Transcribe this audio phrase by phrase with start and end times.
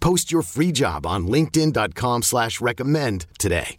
[0.00, 3.76] Post your free job on linkedin.com slash recommend today.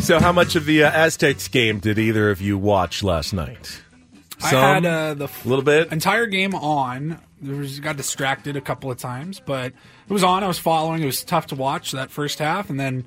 [0.00, 3.80] So, how much of the uh, Aztecs game did either of you watch last night?
[4.42, 4.60] I Some?
[4.60, 5.92] had uh, the A little bit.
[5.92, 7.20] entire game on.
[7.40, 10.42] There was got distracted a couple of times, but it was on.
[10.42, 11.02] I was following.
[11.02, 13.04] It was tough to watch that first half, and then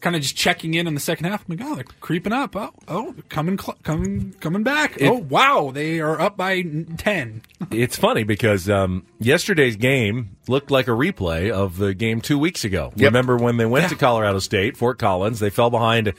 [0.00, 1.44] kind of just checking in in the second half.
[1.48, 2.54] I'm like, oh, they're creeping up.
[2.56, 4.96] Oh, oh, coming, cl- coming, coming back.
[4.96, 6.62] It- oh, wow, they are up by
[6.96, 7.42] ten.
[7.70, 12.64] It's funny because um, yesterday's game looked like a replay of the game two weeks
[12.64, 12.92] ago.
[12.96, 15.38] Remember when they went to Colorado State, Fort Collins?
[15.40, 16.08] They fell behind.
[16.08, 16.12] I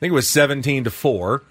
[0.00, 1.44] think it was seventeen to four.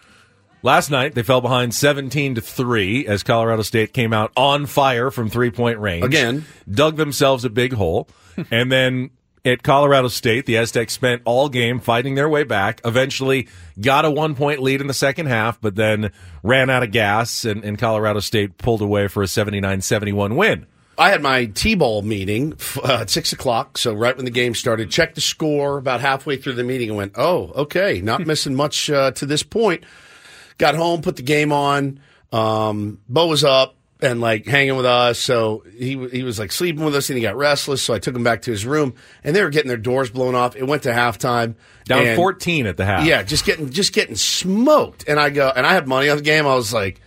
[0.62, 5.10] Last night they fell behind seventeen to three as Colorado State came out on fire
[5.10, 6.46] from three point range Again.
[6.70, 8.08] dug themselves a big hole,
[8.52, 9.10] and then.
[9.44, 12.80] At Colorado State, the Aztecs spent all game fighting their way back.
[12.86, 13.48] Eventually,
[13.80, 16.12] got a one point lead in the second half, but then
[16.44, 20.68] ran out of gas, and, and Colorado State pulled away for a 79 71 win.
[20.96, 22.54] I had my T-ball meeting
[22.84, 26.38] uh, at six o'clock, so right when the game started, checked the score about halfway
[26.38, 29.84] through the meeting and went, "Oh, okay, not missing much uh, to this point."
[30.60, 32.00] Got home, put the game on.
[32.32, 36.84] Um, Bo was up and like hanging with us, so he he was like sleeping
[36.84, 37.82] with us, and he got restless.
[37.82, 40.36] So I took him back to his room, and they were getting their doors blown
[40.36, 40.56] off.
[40.56, 43.06] It went to halftime, Down and- 14 at the half.
[43.06, 45.06] Yeah, just getting just getting smoked.
[45.08, 46.46] And I go, and I had money on the game.
[46.48, 47.00] I was like,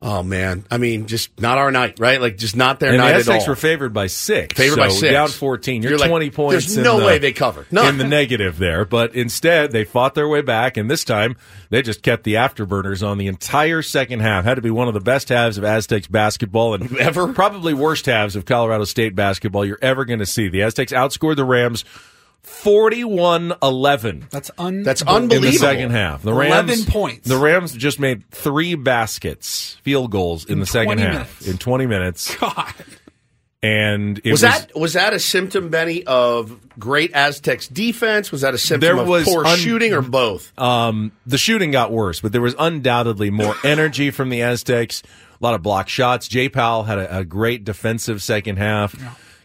[0.00, 2.20] oh man, I mean, just not our night, right?
[2.20, 3.50] Like just not their And the night at Aztecs all.
[3.50, 4.54] were favored by six.
[4.56, 5.12] Favored by six.
[5.12, 5.82] Down 14.
[5.82, 6.66] You're, You're like, 20 points.
[6.66, 7.66] there's no the- way they cover.
[7.70, 7.86] No.
[7.88, 8.84] In the negative there.
[8.84, 11.36] But instead, they fought their way back, and this time
[11.70, 14.44] they just kept the afterburners on the entire second half.
[14.44, 17.32] Had to be one of the best halves of Aztecs basketball and Ever?
[17.32, 20.48] probably worst halves of Colorado State basketball you're ever going to see.
[20.48, 21.84] The Aztecs outscored the Rams
[22.48, 24.82] 41 11 That's un.
[24.82, 25.52] That's in unbelievable.
[25.52, 26.22] the second half.
[26.22, 27.28] The Rams, 11 points.
[27.28, 31.46] The Rams just made three baskets, field goals in, In the second half minutes.
[31.48, 32.34] in 20 minutes.
[32.36, 32.72] God.
[33.60, 38.30] And it Was that was that a symptom, Benny, of great Aztecs defense?
[38.30, 40.56] Was that a symptom There of was poor un- shooting, or both?
[40.58, 45.02] um, the shooting got worse, but there was undoubtedly more energy from the Aztecs.
[45.02, 46.28] A lot of block shots.
[46.28, 46.48] J.
[46.48, 48.94] Pal had a, a great defensive second half,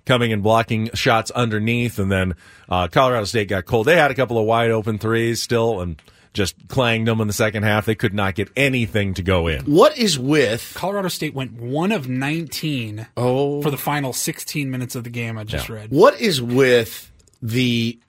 [0.06, 2.36] coming and blocking shots underneath, and then
[2.70, 3.88] uh, Colorado State got cold.
[3.88, 6.02] They had a couple of wide open threes still, and
[6.34, 7.86] just clanged them in the second half.
[7.86, 9.66] They could not get anything to go in.
[9.66, 10.74] what is with?
[10.76, 15.38] Colorado State went one of nineteen Oh, for the final sixteen minutes of the game.
[15.38, 15.92] I just read.
[15.92, 18.00] what is with the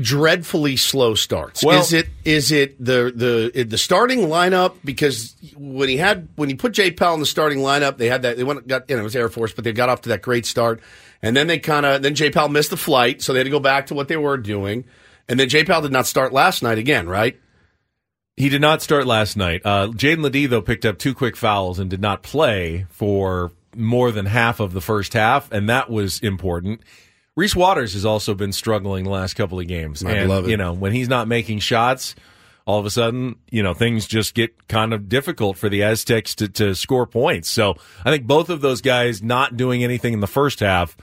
[0.00, 1.64] dreadfully slow starts?
[1.64, 4.74] Well- is it is it the the the starting lineup?
[4.84, 8.22] Because when he had when he put Jay Pal in the starting lineup, they had
[8.22, 10.08] that they went got you know it was Air Force, but they got off to
[10.10, 10.80] that great start,
[11.20, 13.50] and then they kind of then Jay Pal missed the flight, so they had to
[13.50, 14.84] go back to what they were doing,
[15.28, 17.38] and then Jay Pal did not start last night again, right?
[18.36, 19.60] He did not start last night.
[19.62, 24.10] Uh, Jaedon LeDee, though, picked up two quick fouls and did not play for more
[24.10, 26.80] than half of the first half, and that was important.
[27.36, 30.04] Reese Waters has also been struggling the last couple of games.
[30.04, 30.50] My and, beloved.
[30.50, 32.14] you know, when he's not making shots,
[32.66, 36.34] all of a sudden, you know, things just get kind of difficult for the Aztecs
[36.36, 37.50] to, to score points.
[37.50, 40.96] So I think both of those guys not doing anything in the first half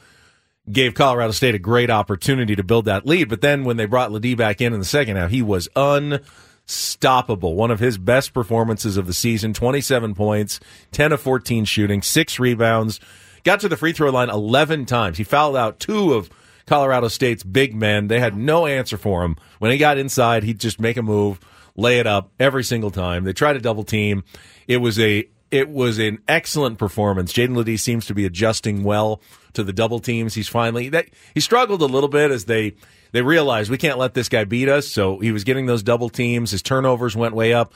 [0.72, 3.28] gave Colorado State a great opportunity to build that lead.
[3.28, 7.56] But then when they brought LeDee back in in the second half, he was unstoppable.
[7.56, 10.60] One of his best performances of the season 27 points,
[10.92, 13.00] 10 of 14 shooting, six rebounds,
[13.44, 15.18] got to the free throw line 11 times.
[15.18, 16.30] He fouled out two of
[16.66, 18.08] Colorado State's big men.
[18.08, 19.36] They had no answer for him.
[19.58, 21.40] When he got inside, he'd just make a move,
[21.76, 23.24] lay it up every single time.
[23.24, 24.24] They tried to double team.
[24.68, 27.34] It was a it was an excellent performance.
[27.34, 29.20] Jaedon LeDee seems to be adjusting well
[29.54, 30.36] to the double teams.
[30.36, 32.76] He's finally that he struggled a little bit as they
[33.12, 34.88] they realized we can't let this guy beat us.
[34.88, 36.52] So he was getting those double teams.
[36.52, 37.74] His turnovers went way up.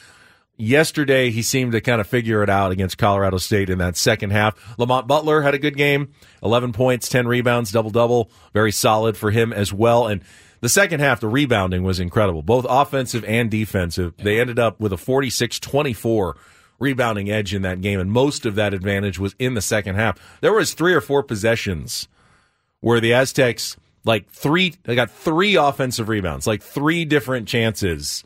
[0.55, 4.29] Yesterday, he seemed to kind of figure it out against Colorado State in that second
[4.29, 4.77] half.
[4.77, 6.13] Lamont Butler had a good game
[6.43, 8.29] 11 points, 10 rebounds, double double.
[8.53, 10.05] Very solid for him as well.
[10.05, 10.21] And
[10.61, 14.15] the second half, the rebounding was incredible, both offensive and defensive.
[14.17, 16.37] They ended up with a 46 24
[16.79, 20.19] rebounding edge in that game, and most of that advantage was in the second half.
[20.41, 22.07] There was three or four possessions
[22.79, 23.75] where the Aztecs
[24.05, 28.23] like three they got three offensive rebounds, like three different chances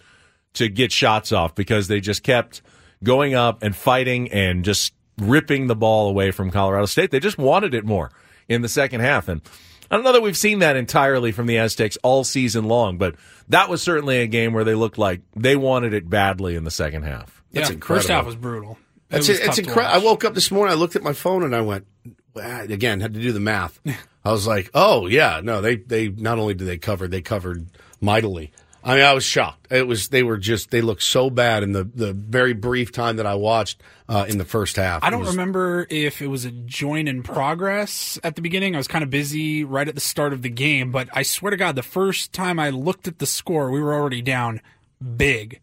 [0.57, 2.61] to get shots off because they just kept
[3.03, 7.11] going up and fighting and just ripping the ball away from Colorado State.
[7.11, 8.11] They just wanted it more
[8.47, 9.27] in the second half.
[9.27, 9.41] And
[9.89, 13.15] I don't know that we've seen that entirely from the Aztecs all season long, but
[13.49, 16.71] that was certainly a game where they looked like they wanted it badly in the
[16.71, 17.43] second half.
[17.51, 18.01] That's yeah, incredible.
[18.01, 18.77] first half was brutal.
[19.09, 19.33] That's it.
[19.33, 19.95] Was it, it's incredible.
[19.95, 20.73] I woke up this morning.
[20.73, 21.87] I looked at my phone and I went
[22.35, 22.99] again.
[22.99, 23.79] Had to do the math.
[24.25, 25.61] I was like, oh yeah, no.
[25.61, 27.67] They they not only did they cover, they covered
[28.01, 28.51] mightily.
[28.87, 29.67] I mean, I was shocked.
[29.69, 33.17] It was they were just they looked so bad in the the very brief time
[33.17, 35.03] that I watched uh, in the first half.
[35.03, 38.75] I don't was- remember if it was a join in progress at the beginning.
[38.75, 41.51] I was kind of busy right at the start of the game, but I swear
[41.51, 44.61] to God, the first time I looked at the score, we were already down
[45.17, 45.59] big.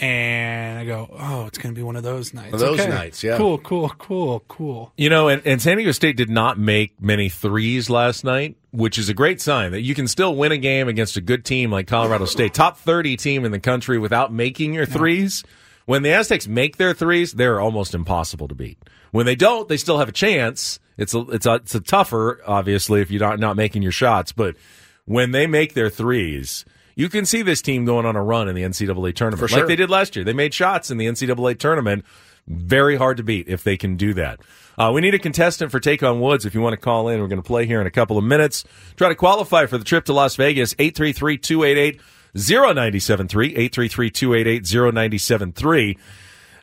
[0.00, 2.58] And I go, oh, it's going to be one of those nights.
[2.60, 2.88] Those Okay.
[2.90, 3.36] nights, yeah.
[3.36, 4.92] Cool, cool, cool, cool.
[4.96, 8.98] You know, and, and San Diego State did not make many threes last night, which
[8.98, 11.70] is a great sign that you can still win a game against a good team
[11.70, 15.44] like Colorado State, top 30 team in the country without making your threes.
[15.86, 18.78] When the Aztecs make their threes, they're almost impossible to beat.
[19.12, 20.80] When they don't, they still have a chance.
[20.96, 24.32] It's a, it's a, it's a tougher, obviously, if you're not, not making your shots,
[24.32, 24.56] but
[25.04, 26.64] when they make their threes,
[26.96, 29.60] you can see this team going on a run in the NCAA tournament, For sure.
[29.60, 30.24] like they did last year.
[30.24, 32.04] They made shots in the NCAA tournament.
[32.46, 34.40] Very hard to beat if they can do that.
[34.76, 36.44] Uh, we need a contestant for Take on Woods.
[36.44, 38.24] If you want to call in, we're going to play here in a couple of
[38.24, 38.64] minutes.
[38.96, 40.74] Try to qualify for the trip to Las Vegas.
[40.78, 42.00] 833 288
[42.34, 43.46] 0973.
[43.46, 45.98] 833 288 0973.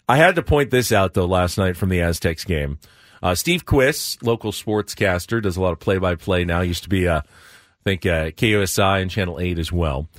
[0.10, 2.80] I had to point this out though last night from the Aztecs game.
[3.24, 6.62] Uh, Steve Quiss, local sportscaster, does a lot of play-by-play now.
[6.62, 10.10] Used to be, uh, I think, uh, KUSI and Channel Eight as well.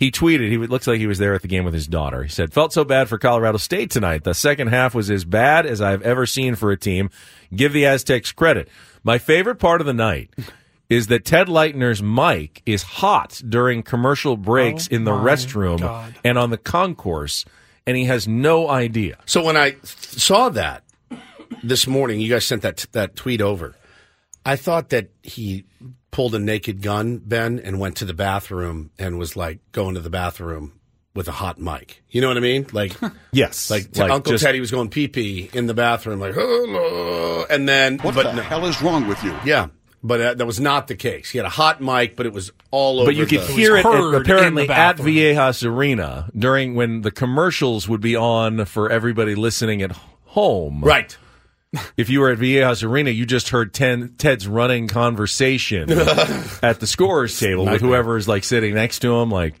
[0.00, 0.48] He tweeted.
[0.50, 2.22] He looks like he was there at the game with his daughter.
[2.22, 4.24] He said, "Felt so bad for Colorado State tonight.
[4.24, 7.10] The second half was as bad as I've ever seen for a team.
[7.54, 8.70] Give the Aztecs credit.
[9.04, 10.30] My favorite part of the night."
[10.88, 16.16] Is that Ted Leitner's mic is hot during commercial breaks oh in the restroom God.
[16.24, 17.44] and on the concourse,
[17.86, 19.18] and he has no idea.
[19.24, 20.82] So when I th- saw that
[21.62, 23.76] this morning, you guys sent that that tweet over.
[24.44, 25.64] I thought that he
[26.10, 30.00] pulled a naked gun, Ben, and went to the bathroom and was like going to
[30.00, 30.72] the bathroom
[31.14, 32.02] with a hot mic.
[32.10, 32.66] You know what I mean?
[32.72, 32.94] Like,
[33.32, 37.68] Yes, like, Uncle just- Teddy was going pee pee in the bathroom, like, "Hello," and
[37.68, 39.36] then What but the no- hell is wrong with you?
[39.44, 39.68] yeah.
[40.02, 41.28] But uh, that was not the case.
[41.30, 43.08] He had a hot mic, but it was all over.
[43.08, 45.08] But you could the- hear it heard at- apparently at bathroom.
[45.08, 49.92] Viejas Arena during when the commercials would be on for everybody listening at
[50.24, 50.82] home.
[50.82, 51.18] right.
[51.96, 55.90] If you were at Viejas Arena, you just heard ten, Ted's running conversation
[56.62, 59.54] at the scorer's table with whoever is like sitting next to him, like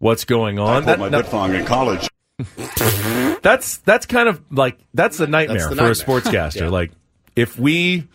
[0.00, 0.82] what's going on.
[0.82, 2.08] I That- my that- diphthong in college.
[3.42, 6.60] that's that's kind of like that's a nightmare That's the for a sportscaster.
[6.62, 6.68] Yeah.
[6.68, 6.90] Like
[7.36, 8.08] if we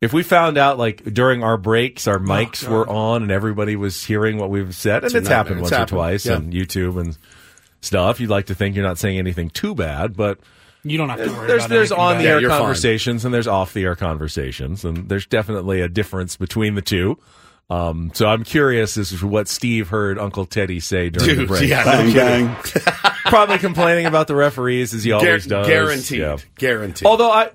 [0.00, 3.76] if we found out like during our breaks our oh, mics were on and everybody
[3.76, 5.80] was hearing what we've said, and It's a it's, happened nightmare.
[5.80, 6.34] once It's or twice Yeah.
[6.36, 7.18] on YouTube and
[7.82, 8.20] stuff.
[8.20, 10.38] You'd like to think you're not saying anything too bad, but
[10.84, 12.60] You don't have to worry there's about there's on the air you're fine.
[12.60, 17.18] conversations and there's off the air conversations, and there's definitely a difference between the two.
[17.70, 21.48] Um, so I'm curious as to what Steve heard Uncle Teddy say during the Dude,
[21.48, 21.68] break.
[21.68, 22.56] yeah, Bang, no bang.
[23.26, 25.66] Probably complaining about the referees as he always Guar- does.
[25.66, 26.18] Guaranteed.
[26.20, 26.36] Yeah.
[26.56, 27.06] Guaranteed.
[27.06, 27.50] Although I,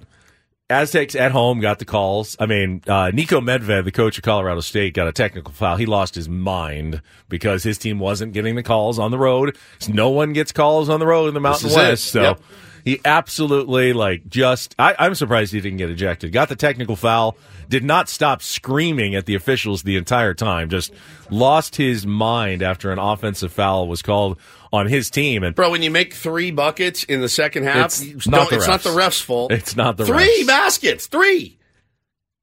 [0.74, 2.36] Aztecs at home got the calls.
[2.40, 5.78] I mean, uh, Niko Medved, the coach of Colorado State, got a technical foul.
[5.78, 9.58] He lost his mind because his team wasn't getting the calls on the road.
[9.88, 11.78] No one gets calls on the road in the Mountain is it.
[11.78, 12.04] West.
[12.06, 12.42] So Yep.
[12.86, 14.76] he absolutely like just.
[14.78, 16.32] I, I'm surprised he didn't get ejected.
[16.34, 17.38] Got the technical foul.
[17.70, 20.70] Did not stop screaming at the officials the entire time.
[20.70, 20.92] Just
[21.30, 24.38] lost his mind after an offensive foul was called
[24.74, 25.44] on his team.
[25.44, 28.50] And Bro, when you make three buckets in the second half, It's you not don't-
[28.50, 28.84] the it's not refs.
[28.84, 29.52] the ref's fault.
[29.54, 30.48] It's not the three refs.
[30.48, 31.08] baskets.
[31.08, 31.60] Three.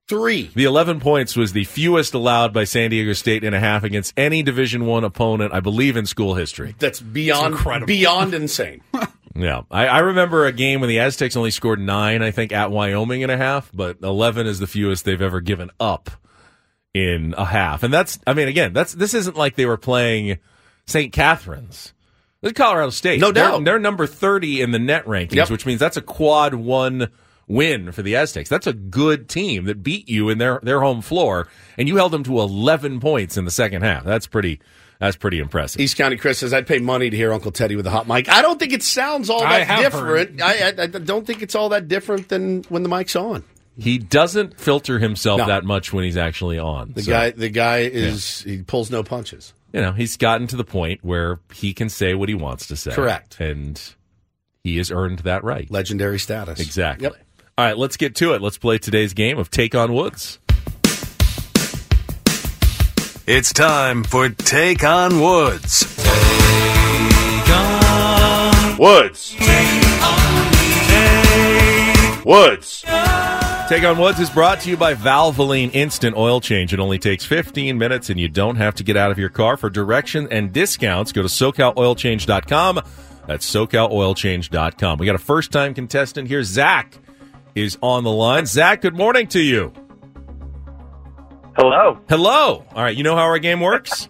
[0.09, 0.51] Three.
[0.57, 4.13] The 11 points was the fewest allowed by San Diego State in a half against
[4.17, 6.75] any Division One opponent, I believe, in school history.
[6.81, 7.87] That's beyond incredible.
[7.87, 8.81] beyond insane.
[9.33, 12.73] Yeah, I, I remember a game when the Aztecs only scored nine, I think, at
[12.73, 16.11] Wyoming in a half, but 11 is the fewest they've ever given up
[16.93, 17.85] in a half.
[17.85, 20.39] And that's, I mean, again, that's this isn't like they were playing
[20.89, 21.13] St.
[21.13, 21.95] Catherine's.
[22.43, 23.21] This is Colorado State.
[23.21, 23.65] No They're- doubt.
[23.65, 25.51] They're, number 30 in the net rankings, Yep.
[25.51, 27.09] which means that's a quad one
[27.47, 28.49] win for the Aztecs.
[28.49, 32.13] That's a good team that beat you in their, their home floor, and you held
[32.13, 34.05] them to 11 points in the second half.
[34.05, 34.61] That's pretty,
[35.01, 35.81] That's pretty impressive.
[35.81, 38.29] East County Chris says, I'd pay money to hear Uncle Teddy with a hot mic.
[38.29, 40.41] I don't think it sounds all I that have different.
[40.43, 43.43] I, I, I don't think it's all that different than when the mic's on.
[43.79, 45.47] He doesn't filter himself No.
[45.47, 46.93] that much when he's actually on.
[46.95, 49.55] The So, guy, the guy is he pulls no punches.
[49.73, 52.77] You know, he's gotten to the point where he can say what he wants to
[52.77, 52.93] say.
[52.93, 53.41] Correct.
[53.41, 53.81] And
[54.65, 55.71] he has earned that right.
[55.71, 56.61] Legendary status.
[56.61, 57.05] Exactly.
[57.05, 57.17] Yep.
[57.59, 58.43] All right, let's get to it.
[58.43, 60.39] Let's play today's game of Take on Woods.
[63.27, 65.85] It's time for Take on Woods.
[68.79, 69.37] Woods.
[72.25, 72.80] Woods.
[73.71, 76.75] Take on Woods is brought to you by Valvoline Instant Oil Change.
[76.75, 79.57] It only takes 15 minutes and you don't have to get out of your car.
[79.57, 82.81] For direction and discounts, go to SoCalOilChange.com.
[83.29, 84.99] That's SoCalOilChange.com.
[84.99, 86.43] We got a first time contestant here.
[86.43, 86.99] Zach
[87.55, 88.47] is on the line.
[88.47, 89.73] Zach, good morning to you.
[91.55, 92.01] Hello.
[92.09, 92.65] Hello.
[92.75, 94.09] All right, you know how our game works?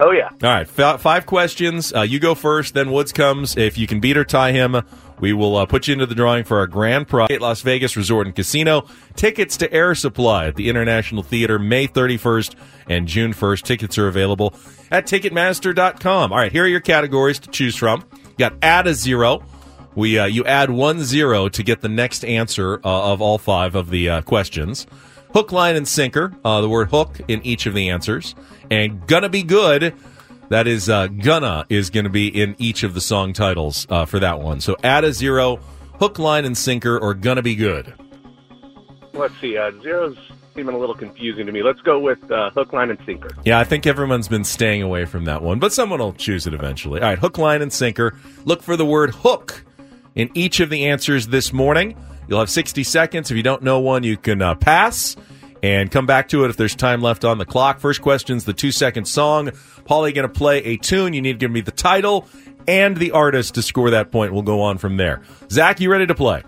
[0.00, 0.30] Oh yeah.
[0.30, 1.92] All right, f- five questions.
[1.92, 3.54] Uh, you go first, then Woods comes.
[3.54, 4.82] If you can beat or tie him,
[5.22, 7.96] we will uh, put you into the drawing for our grand prize at Las Vegas
[7.96, 8.88] Resort and Casino.
[9.14, 12.56] Tickets to Air Supply at the International Theater May 31st
[12.88, 13.62] and June 1st.
[13.62, 14.52] Tickets are available
[14.90, 16.32] at Ticketmaster.com.
[16.32, 18.04] All right, here are your categories to choose from.
[18.12, 19.44] You got add a zero.
[19.94, 23.76] We uh, you add one zero to get the next answer uh, of all five
[23.76, 24.88] of the uh, questions.
[25.34, 26.34] Hook, line, and sinker.
[26.44, 28.34] Uh, the word hook in each of the answers,
[28.72, 29.94] and gonna be good.
[30.52, 34.04] That is uh, gonna is going to be in each of the song titles uh,
[34.04, 34.60] for that one.
[34.60, 35.56] So add a zero,
[35.98, 37.94] hook, line, and sinker, or gonna be good.
[39.14, 39.56] Let's see.
[39.56, 40.18] Uh, zero's
[40.54, 41.62] seeming a little confusing to me.
[41.62, 43.30] Let's go with uh, hook, line, and sinker.
[43.46, 46.52] Yeah, I think everyone's been staying away from that one, but someone will choose it
[46.52, 47.00] eventually.
[47.00, 48.14] All right, hook, line, and sinker.
[48.44, 49.64] Look for the word hook
[50.14, 51.96] in each of the answers this morning.
[52.28, 53.30] You'll have 60 seconds.
[53.30, 55.16] If you don't know one, you can uh, pass
[55.62, 57.78] and come back to it if there's time left on the clock.
[57.78, 59.48] First question's the two second song.
[59.84, 61.14] Paulie going to play a tune.
[61.14, 62.28] You need to give me the title
[62.66, 64.32] and the artist to score that point.
[64.32, 65.22] We'll go on from there.
[65.50, 66.42] Zach, you ready to play?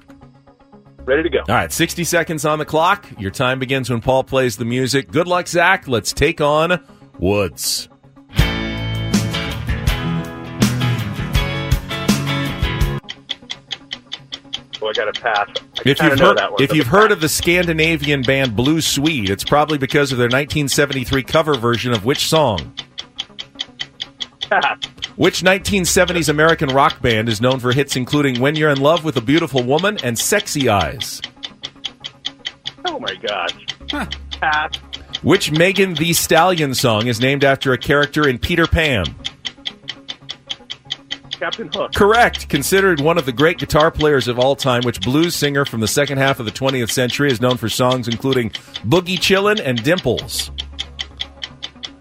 [1.05, 1.41] Ready to go.
[1.41, 3.07] All right, 60 seconds on the clock.
[3.19, 5.11] Your time begins when Paul plays the music.
[5.11, 5.87] Good luck, Zach.
[5.87, 6.83] Let's take on
[7.19, 7.89] Woods.
[14.79, 15.49] So I got to pass.
[15.85, 19.77] If you've heard, one, if you've heard of the Scandinavian band Blue Swede, it's probably
[19.79, 22.75] because of their 1973 cover version of which song?
[25.17, 29.17] Which 1970s American rock band is known for hits including When You're in Love with
[29.17, 31.21] a Beautiful Woman and Sexy Eyes?
[32.85, 33.51] oh my gosh.
[33.89, 34.09] Pass.
[34.43, 34.69] Ah.
[35.23, 39.07] Which Megan Thee Stallion song is named after a character in Peter Pan?
[41.39, 41.93] Captain Hook.
[41.95, 42.49] Correct.
[42.49, 45.89] Considered one of the great guitar players of all time, which blues singer from the
[45.89, 50.51] second half of the 20th century is known for songs including Boogie Chillin' and Dimples.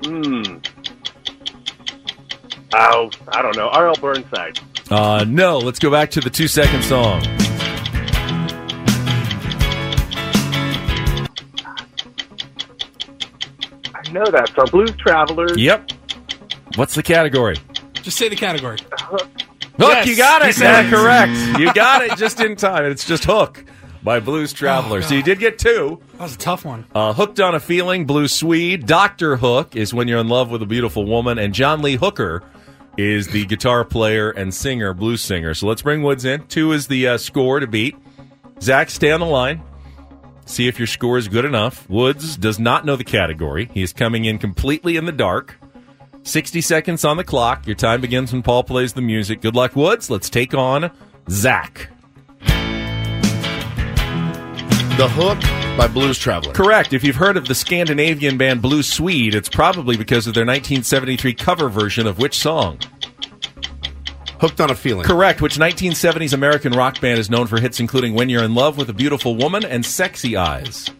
[0.03, 0.57] Hmm.
[2.73, 3.69] Oh, I don't know.
[3.69, 3.95] R.L.
[4.01, 4.59] Burnside.
[4.89, 7.21] Uh, no, let's go back to the two second song.
[13.95, 14.67] I know that song.
[14.71, 15.57] Blues Travelers.
[15.57, 15.91] Yep.
[16.75, 17.57] What's the category?
[18.03, 18.77] Just say the category.
[18.99, 19.27] Hook,
[19.79, 20.53] Yes, you got it.
[20.53, 20.89] said Yeah, it.
[20.91, 21.59] correct.
[21.59, 22.85] You got it just in time.
[22.85, 23.65] It's just Hook
[24.03, 24.99] by Blues Traveler.
[24.99, 25.99] Oh, so you did get two.
[26.13, 26.85] That was a tough one.
[26.93, 28.85] Uh, Hooked on a Feeling, Blue Swede.
[28.85, 31.39] Doctor Hook is when you're in love with a beautiful woman.
[31.39, 32.43] And John Lee Hooker
[32.97, 35.55] is the guitar player and singer, blues singer.
[35.55, 36.45] So let's bring Woods in.
[36.47, 37.95] Two is the uh, score to beat.
[38.61, 39.63] Zach, stay on the line.
[40.45, 41.89] See if your score is good enough.
[41.89, 43.69] Woods does not know the category.
[43.73, 45.55] He is coming in completely in the dark.
[46.23, 47.67] 60 seconds on the clock.
[47.67, 49.41] Your time begins when Paul plays the music.
[49.41, 50.09] Good luck, Woods.
[50.09, 50.91] Let's take on
[51.29, 51.89] Zach.
[54.95, 55.39] The Hook
[55.77, 56.53] by Blues Traveler.
[56.53, 56.93] Correct.
[56.93, 61.33] If you've heard of the Scandinavian band Blue Swede, it's probably because of their 1973
[61.33, 62.79] cover version of which song?
[64.39, 65.05] Hooked on a Feeling.
[65.05, 65.41] Correct.
[65.41, 68.89] Which 1970s American rock band is known for hits including When You're in Love with
[68.89, 70.91] a Beautiful Woman and Sexy Eyes?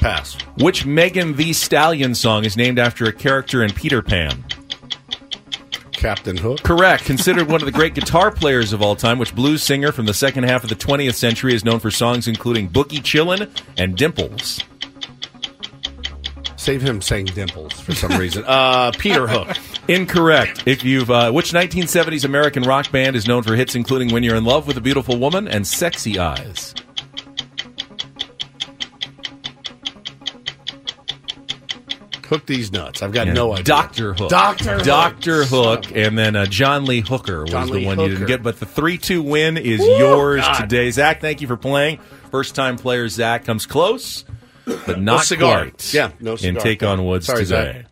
[0.00, 0.36] Pass.
[0.56, 4.44] Which Megan Thee Stallion song is named after a character in Peter Pan?
[5.92, 6.62] Captain Hook.
[6.62, 7.04] Correct.
[7.04, 10.14] Considered one of the great guitar players of all time, which blues singer from the
[10.14, 14.60] second half of the 20th century is known for songs including Boogie Chillin' and Dimples?
[16.56, 18.44] Save him saying dimples for some reason.
[18.46, 19.56] Uh, Peter Hook.
[19.88, 20.64] Incorrect.
[20.66, 24.36] If you've uh, which 1970s American rock band is known for hits including "When You're
[24.36, 26.74] in Love with a Beautiful Woman" and "Sexy Eyes"?
[32.30, 33.02] Hook these nuts.
[33.02, 33.64] I've got no idea.
[33.64, 34.30] Doctor Hook.
[34.30, 34.76] Dr.
[34.76, 34.84] Hook.
[34.84, 38.26] Doctor Hook, and then uh, John Lee Hooker was John the Lee one you didn't
[38.26, 38.42] get.
[38.42, 40.60] But the three-two win is yours God.
[40.60, 40.90] today.
[40.92, 41.98] Zach, thank you for playing.
[42.30, 44.24] First-time player Zach comes close,
[44.64, 45.64] but not cigar.
[45.64, 45.92] quite.
[45.92, 47.72] Yeah, no And take on Woods Sorry, today.
[47.72, 47.86] Zach.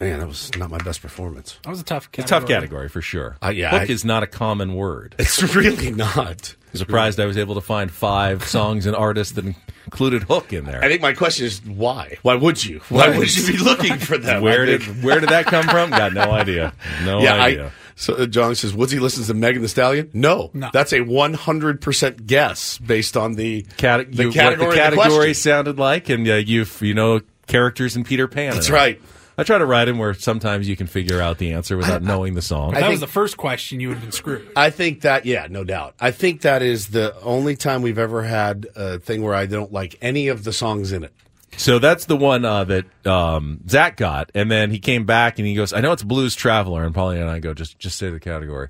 [0.00, 1.58] Man, that was not my best performance.
[1.62, 2.40] That was a tough It's a category.
[2.40, 3.36] tough category for sure.
[3.42, 5.14] Uh, yeah, Hook I- is not a common word.
[5.20, 6.54] It's really not.
[6.72, 9.44] I'm surprised I was able to find five songs and artists that
[9.86, 10.82] included Hook in there.
[10.82, 12.18] I think my question is why?
[12.22, 12.80] Why would you?
[12.88, 13.18] Why Right.
[13.18, 14.42] would you be looking for them?
[14.42, 15.90] where did where did that come from?
[15.90, 16.72] Got no idea.
[17.04, 17.66] No yeah, idea.
[17.66, 20.10] I, so uh, John says Woodsy listens to Megan Thee Stallion.
[20.12, 20.70] No, No.
[20.72, 24.66] that's a one hundred percent guess based on the Cate- the you- category.
[24.66, 28.26] what the of the category sounded like, and uh, you've you know characters in Peter
[28.26, 28.54] Pan.
[28.54, 28.96] That's right.
[28.96, 29.02] it.
[29.36, 29.42] Right.
[29.42, 32.34] I try to write them where sometimes you can figure out the answer without knowing
[32.34, 32.70] the song.
[32.70, 34.48] If that I was the first question, you would have been screwed.
[34.56, 35.94] I think that yeah, no doubt.
[36.00, 39.72] I think that is the only time we've ever had a thing where I don't
[39.72, 41.12] like any of the songs in it.
[41.56, 45.46] So that's the one uh, that um, Zach got, and then he came back and
[45.46, 48.10] he goes, "I know it's Blues Traveler," and Paulie and I go, "Just just say
[48.10, 48.68] the category."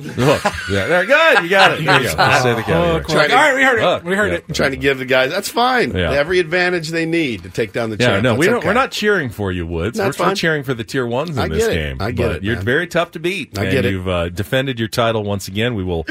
[0.00, 1.84] Look, yeah, there, good, you got it.
[1.84, 2.16] There you go.
[2.16, 3.04] Just say the category.
[3.04, 3.84] Try to- All right, we heard it.
[3.84, 4.38] Look, we heard yeah.
[4.38, 4.54] it.
[4.54, 5.94] Trying to give the guys that's fine.
[5.96, 6.12] Yeah.
[6.12, 8.22] Every advantage they need to take down the Yeah, champ.
[8.24, 8.66] no, we don't, okay.
[8.68, 9.98] we're not cheering for you, Woods.
[9.98, 10.36] That's we're, we're fine.
[10.36, 11.72] cheering for the tier ones in I this it.
[11.74, 11.96] game.
[12.00, 12.64] I get but it, You're man.
[12.64, 13.58] very tough to beat.
[13.58, 13.90] I and get it.
[13.92, 15.74] You've uh, defended your title once again.
[15.74, 16.04] We will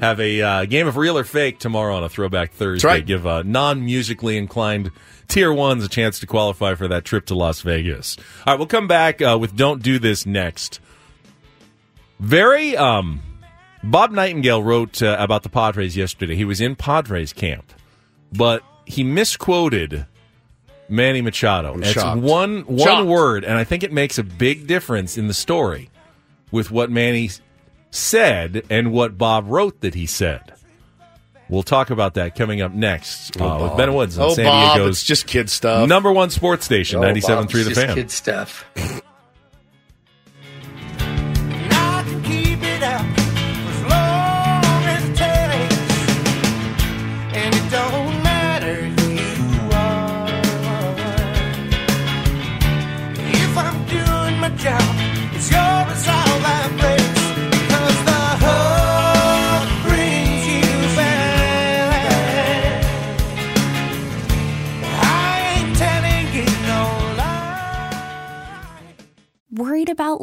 [0.00, 2.86] have a uh, game of real or fake tomorrow on a Throwback Thursday.
[2.88, 3.06] right.
[3.06, 4.90] Give uh, non-musically inclined
[5.28, 8.16] tier ones a chance to qualify for that trip to Las Vegas.
[8.46, 10.80] All right, we'll come back uh, with "Don't Do This" next.
[12.20, 12.76] Very.
[12.76, 13.20] Um,
[13.84, 16.34] Bob Nightingale wrote uh, about the Padres yesterday.
[16.34, 17.72] He was in Padres camp,
[18.32, 20.04] but he misquoted
[20.88, 21.74] Manny Machado.
[21.74, 22.20] I'm it's shocked.
[22.20, 23.06] one one Shocked.
[23.06, 25.90] word, and I think it makes a big difference in the story
[26.50, 27.30] with what Manny
[27.90, 30.54] said and what Bob wrote that he said.
[31.48, 34.76] We'll talk about that coming up next uh, with Ben Woods on Oh, San Bob,
[34.76, 35.88] Diego's it's just kid stuff.
[35.88, 37.94] number one sports station, Oh, Bob, 97.3 it's The just Fan.
[37.94, 38.64] kid stuff.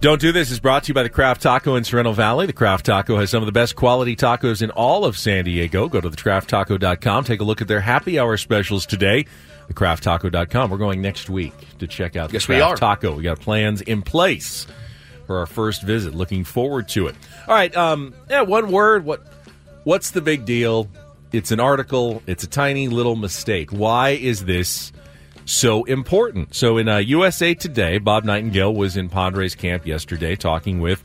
[0.00, 2.46] Don't Do This is brought to you by the Craft Taco in Sorrento Valley.
[2.46, 5.88] The Craft Taco has some of the best quality tacos in all of San Diego.
[5.88, 7.24] Go to thecrafttaco.com.
[7.24, 9.26] Take a look at their happy hour specials today.
[9.68, 10.70] Thecrafttaco.com.
[10.70, 12.76] We're going next week to check out the Yes, we Craft are.
[12.76, 13.16] Taco.
[13.16, 14.68] We got plans in place
[15.26, 16.14] for our first visit.
[16.14, 17.16] Looking forward to it.
[17.48, 17.76] All right.
[17.76, 19.04] Um, yeah, one word.
[19.04, 19.26] What?
[19.82, 20.88] What's the big deal?
[21.32, 22.22] It's an article.
[22.28, 23.72] It's a tiny little mistake.
[23.72, 24.92] Why is this
[25.48, 26.54] so important.
[26.54, 31.02] So in uh, USA Today, Bob Nightingale was in Padres camp yesterday talking with,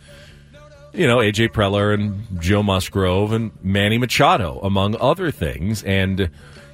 [0.93, 5.83] you know, AJ Preller and Joe Musgrove and Manny Machado, among other things.
[5.83, 6.29] And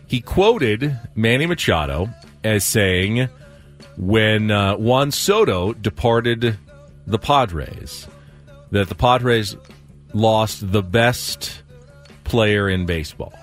[0.08, 2.10] he quoted Manny Machado
[2.44, 3.30] as saying,
[3.98, 6.58] when uh, Juan Soto departed
[7.06, 8.08] the Padres,
[8.72, 9.56] that the Padres
[10.14, 11.62] lost the best
[12.24, 13.34] player in baseball.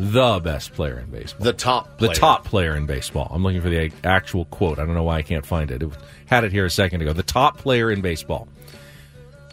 [0.00, 1.44] The best player in baseball.
[1.44, 2.14] The top The player.
[2.14, 3.28] top player in baseball.
[3.34, 4.78] I'm looking for the actual quote.
[4.78, 5.82] I don't know why I can't find it.
[5.82, 5.90] It
[6.26, 7.12] had it here a second ago.
[7.12, 8.46] The top player in baseball.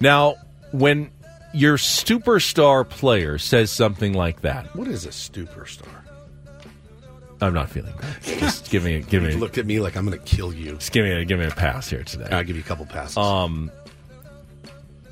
[0.01, 0.35] Now,
[0.71, 1.09] when
[1.51, 5.87] your superstar player says something like that, What is a superstar?
[7.41, 8.39] I'm not feeling good.
[8.39, 10.73] Just give me, a, give me, looked at me like I'm going to kill you.
[10.75, 12.27] just give me, a, give me a pass here today.
[12.29, 13.17] I'll give you a couple passes.
[13.17, 13.71] Um,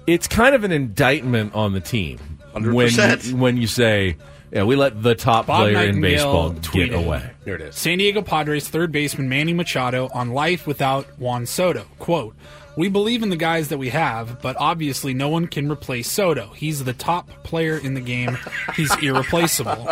[0.06, 2.20] it's kind of an indictment on the team
[2.54, 3.34] 100%.
[3.34, 4.18] when you say,
[4.52, 6.62] "Yeah, we let the top Bob player in Nightingale baseball get
[6.92, 7.76] tweeted, away." Here it is.
[7.76, 11.86] San Diego Padres third baseman Manny Machado on life without Juan Soto.
[12.00, 12.36] Quote,
[12.76, 16.48] We believe in the guys that we have, but obviously no one can replace Soto.
[16.56, 18.38] He's the top player in the game.
[18.76, 19.90] He's irreplaceable.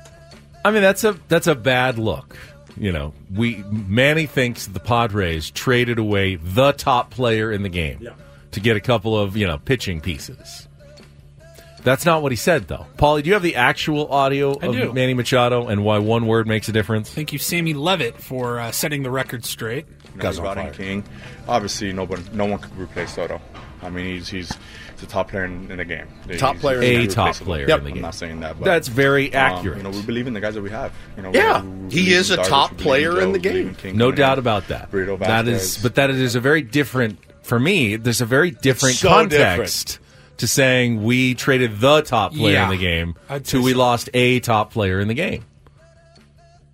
[0.64, 2.36] I mean, that's a that's a bad look.
[2.76, 8.08] You know, we Manny thinks the Padres traded away the top player in the game
[8.52, 10.67] to get a couple of you know pitching pieces.
[11.84, 12.86] That's not what he said, though.
[12.96, 14.92] Paulie, do you have the actual audio I of do.
[14.92, 17.10] Manny Machado and why one word makes a difference?
[17.10, 19.86] Thank you, Sammy Levitt, for uh, setting the record straight.
[20.16, 21.04] You know, regarding King,
[21.46, 23.40] obviously no one, no one could replace Soto.
[23.80, 24.52] I mean, he's he's
[24.96, 26.06] the top player in, in the game.
[26.38, 27.78] Top He's- player he's A top player Yep.
[27.78, 28.58] in the I'm not saying that.
[28.58, 29.76] But, That's very um, accurate.
[29.76, 30.92] you know, we believe in the guys that we have.
[31.16, 33.38] You know, Yeah, we, we he is a Darvish, top we believe player in the
[33.38, 33.74] Joe, we believe game.
[33.92, 34.90] King No doubt about that.
[34.90, 35.76] Burrito That Vasquez.
[35.76, 37.94] is, but that is a very different for me.
[37.94, 40.00] There's a very different so context
[40.38, 43.78] to saying we traded the top player Yeah, in the game I'd to we so.
[43.78, 45.44] lost a top player in the game.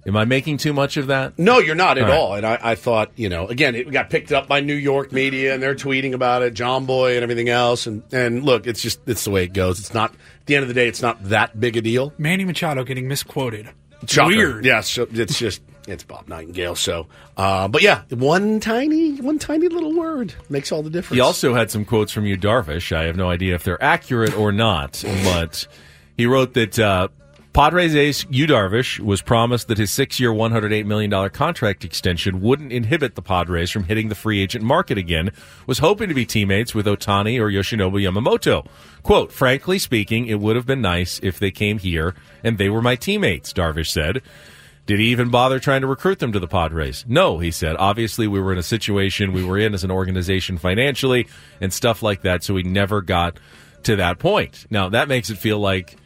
[0.07, 1.39] Am I making too much of that?
[1.39, 2.19] No, you're not at All right.
[2.19, 2.35] all.
[2.35, 5.55] And I, I thought, you know, again, it got picked up by New York media,
[5.55, 7.87] and they're tweeting about it, John Boy, and everything else.
[7.87, 9.79] And and look, it's just it's the way it goes.
[9.81, 12.13] It's not at the end of the day, it's not that big a deal.
[12.19, 13.71] Manny Machado getting misquoted.
[14.07, 14.27] Shocker.
[14.29, 14.65] Weird.
[14.67, 16.75] Yeah, it's just it's Bob Nightingale.
[16.77, 21.17] So, uh, but yeah, one tiny one tiny little word makes all the difference.
[21.17, 22.95] He also had some quotes from you, Darvish.
[22.95, 25.67] I have no idea if they're accurate or not, but
[26.17, 27.09] he wrote that uh,
[27.55, 33.15] Padres ace Yu Darvish was promised that his six-year, $108 million contract extension wouldn't inhibit
[33.15, 35.31] the Padres from hitting the free agent market again,
[35.65, 38.67] was hoping to be teammates with Ohtani or Yoshinobu Yamamoto.
[39.05, 42.83] Quote, frankly speaking, it would have been nice if they came here and they were
[42.83, 44.21] my teammates, Darvish said.
[44.87, 47.05] Did he even bother trying to recruit them to the Padres?
[47.09, 47.77] No, he said.
[47.79, 51.27] Obviously, we were in a situation we were in as an organization financially
[51.61, 53.39] and stuff like that, so we never got
[53.85, 54.67] to that point.
[54.71, 55.97] Now, that makes it feel like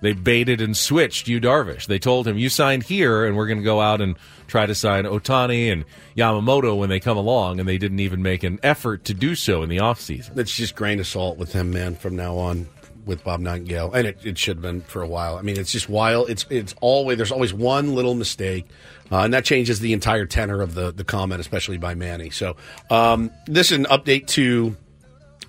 [0.00, 1.86] they baited and switched you, Darvish.
[1.86, 4.74] They told him, you signed here, and we're going to go out and try to
[4.74, 5.84] sign Ohtani and
[6.16, 9.62] Yamamoto when they come along, and they didn't even make an effort to do so
[9.62, 10.36] in the offseason.
[10.38, 12.68] It's just grain of salt with him, man, from now on
[13.06, 15.36] with Bob Nightingale, and it, it should have been for a while.
[15.36, 16.30] I mean, it's just wild.
[16.30, 18.66] It's it's always there's always one little mistake,
[19.10, 22.30] uh, and that changes the entire tenor of the the comment, especially by Manny.
[22.30, 22.56] So
[22.90, 24.76] um, this is an update to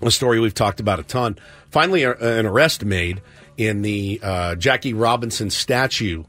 [0.02, 1.38] a story we've talked about a ton.
[1.70, 3.22] Finally, a, an arrest made
[3.56, 6.24] in the uh, Jackie Robinson statue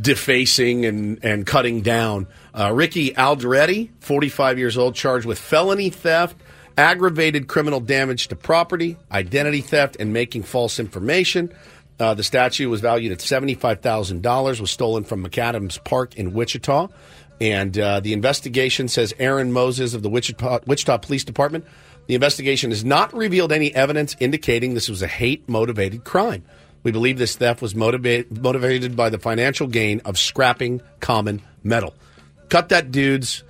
[0.00, 2.28] defacing and, and cutting down.
[2.54, 6.36] Uh, Ricky Alderete, 45 years old, charged with felony theft,
[6.76, 11.52] aggravated criminal damage to property, identity theft, and making false information.
[11.98, 16.88] Uh, the statue was valued at $75,000, was stolen from McAdams Park in Wichita.
[17.40, 21.64] And uh, the investigation says Aaron Moses of the Wichita, Wichita Police Department.
[22.06, 26.44] The investigation has not revealed any evidence indicating this was a hate motivated crime.
[26.82, 31.94] We believe this theft was motivated motivated by the financial gain of scrapping common metal.
[32.48, 33.44] Cut that dude's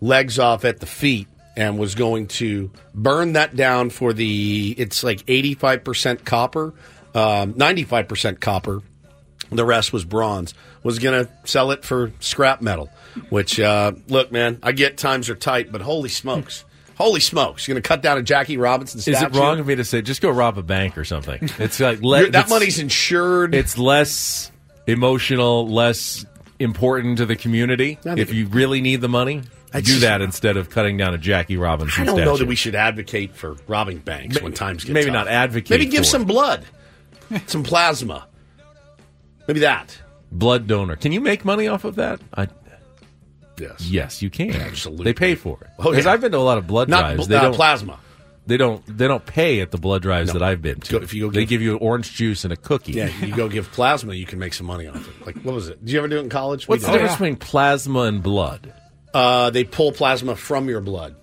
[0.00, 5.04] legs off at the feet and was going to burn that down for the it's
[5.04, 6.74] like 85% copper,
[7.14, 8.82] um, 95% copper.
[9.50, 10.54] The rest was bronze.
[10.82, 12.90] Was going to sell it for scrap metal,
[13.28, 16.64] which uh, look, man, I get times are tight, but holy smokes.
[16.96, 17.66] Holy smokes!
[17.66, 20.02] You're going to cut down a Jackie Robinson Is it wrong of me to say
[20.02, 21.38] just go rob a bank or something?
[21.58, 23.54] It's like You're- that money's insured.
[23.54, 24.50] It's less
[24.86, 26.24] emotional, less
[26.58, 27.98] important to the community.
[28.04, 29.42] If you really need the money,
[29.74, 32.30] I do that instead of cutting down a Jackie Robinson I don't statue.
[32.30, 35.14] know that we should advocate for robbing banks when times get maybe tough.
[35.14, 36.26] not advocate Maybe give some it.
[36.28, 36.64] blood,
[37.46, 38.26] some plasma.
[39.48, 39.98] Maybe that.
[40.30, 40.96] blood donor.
[40.96, 42.20] Can you make money off of that?
[42.34, 42.48] I,
[43.58, 43.80] yes.
[43.88, 44.50] Yes, you can.
[44.54, 45.04] Absolutely.
[45.04, 45.68] They pay for it.
[45.78, 46.12] Oh, Because yeah.
[46.12, 47.26] I've been to a lot of blood Not drives.
[47.26, 47.98] bl- they don't plasma.
[48.44, 48.84] They don't.
[48.86, 50.92] They don't pay at the blood drives that I've been to.
[50.92, 52.92] Go- if you go they give- give you orange juice and a cookie.
[52.92, 55.24] Yeah, you go give plasma, you can make some money off it.
[55.26, 55.84] Like, what was it?
[55.84, 56.66] Did you ever do it in college?
[56.66, 58.72] What's the difference between plasma and blood?
[59.14, 61.16] Uh, they pull plasma from your blood.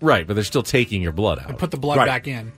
[0.00, 1.58] Right, but they're still taking your blood out.
[1.58, 2.06] Put the blood Right.
[2.06, 2.52] back in.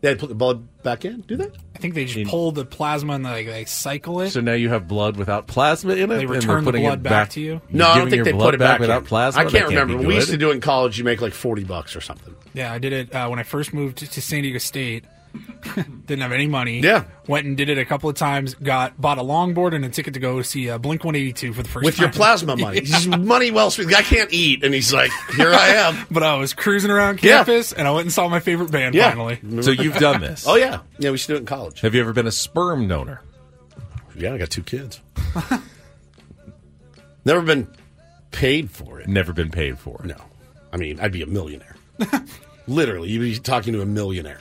[0.00, 1.22] They put the blood back in.
[1.22, 1.46] Do they?
[1.74, 4.30] I think they just pull the plasma and they, they cycle it.
[4.30, 6.06] So now you have blood without plasma in it.
[6.14, 7.60] They and return they're the putting blood it back to you?
[7.70, 9.06] No, I don't giving think your they blood put it back, without in.
[9.06, 9.40] plasma.
[9.40, 10.06] I That can't be remember.
[10.06, 10.98] We used to do it in college.
[10.98, 12.34] You make like forty bucks or something.
[12.54, 15.04] Yeah, I did it uh, when I first moved to, to San Diego State.
[16.06, 16.80] Didn't have any money.
[16.80, 17.04] Yeah.
[17.26, 18.54] Went and did it a couple of times.
[18.54, 21.68] Got bought a longboard and a ticket to go see uh, Blink 182 for the
[21.68, 22.04] first With time.
[22.04, 23.16] your plasma money, Yeah.
[23.16, 23.88] Money well spent.
[23.88, 27.22] The guy can't eat, and he's like, "Here I am." But I was cruising around
[27.22, 27.38] Yeah.
[27.38, 29.10] campus and I went and saw my favorite band Yeah.
[29.10, 29.40] finally.
[29.62, 30.46] So you've done this.
[30.46, 31.10] Oh yeah, yeah.
[31.10, 31.80] We used to do it in college.
[31.80, 33.20] Have you ever been a sperm donor?
[34.16, 35.00] Yeah, I got two kids.
[37.24, 37.68] Never been
[38.30, 39.08] paid for it.
[39.08, 40.06] Never been paid for it.
[40.06, 40.16] No,
[40.72, 41.76] I mean, I'd be a millionaire.
[42.66, 44.38] Literally, you'd be talking to a millionaire.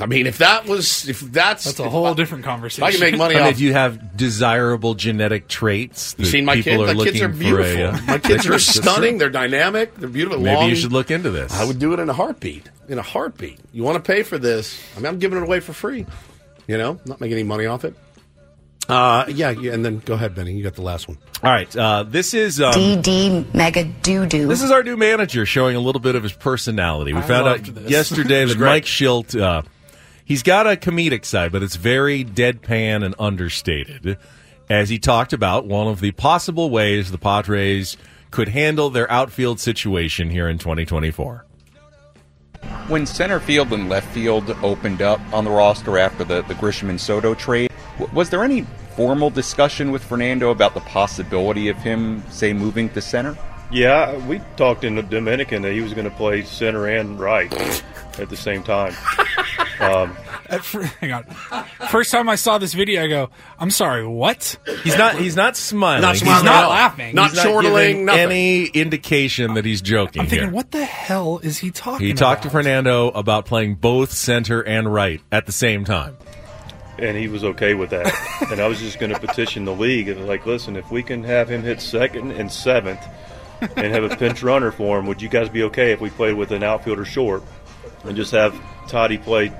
[0.00, 2.84] I mean, if that was, if that's That's a whole I- different If conversation.
[2.84, 3.52] I can make money I mean, off.
[3.52, 6.82] if you have desirable genetic traits, You that seen my people kids?
[6.82, 7.82] are My looking kids are for beautiful.
[7.84, 9.18] a, uh, my kids are stunning.
[9.18, 9.94] They're dynamic.
[9.96, 10.40] They're beautiful.
[10.40, 11.52] Maybe long- you should look into this.
[11.52, 12.68] I would do it in a heartbeat.
[12.88, 13.58] In a heartbeat.
[13.72, 14.80] You want to pay for this?
[14.96, 16.06] I mean, I'm giving it away for free.
[16.66, 17.94] You know, not making any money off it.
[18.88, 19.72] Uh, yeah, yeah.
[19.74, 20.52] And then go ahead, Benny.
[20.54, 21.18] You got the last one.
[21.42, 24.46] All right, uh, this is um, DD Mega Doo Doo.
[24.48, 27.12] This is our new manager showing a little bit of his personality.
[27.12, 27.90] We I found out this.
[27.90, 28.58] yesterday that.
[28.58, 29.60] Mike Shildt, uh,
[30.28, 34.18] he's got a comedic side, but it's very deadpan and understated.
[34.70, 37.96] As he talked about one of the possible ways the Padres
[38.30, 41.46] could handle their outfield situation here in 2024.
[42.88, 46.90] When center field and left field opened up on the roster after the, the Grisham
[46.90, 48.62] and Soto trade, w- was there any
[48.94, 53.38] formal discussion with Fernando about the possibility of him, say, moving to center?
[53.70, 57.52] Yeah, we talked in the Dominican that he was going to play center and right
[58.18, 58.94] at the same time.
[59.80, 60.10] Um,
[61.00, 61.24] hang on.
[61.90, 65.16] First time I saw this video, I go, "I'm sorry, what?" He's not.
[65.16, 66.02] He's not smiling.
[66.02, 67.14] Not He's not at laughing.
[67.14, 67.72] Not He's chortling.
[67.74, 68.20] giving Nothing.
[68.22, 70.54] any indication that he's joking I'm thinking, here.
[70.54, 71.94] what the hell is he talking?
[71.96, 72.00] About?
[72.06, 72.50] He talked to?
[72.50, 76.16] Fernando about playing both center and right at the same time.
[76.98, 78.12] and he was okay with that.
[78.50, 81.22] and I was just going to petition the league and like, listen, if we can
[81.24, 83.00] have him hit second and seventh
[83.60, 86.34] and have a pinch runner for him, would you guys be okay if we played
[86.34, 87.42] with an outfielder short
[88.04, 89.52] and just have Toddy play,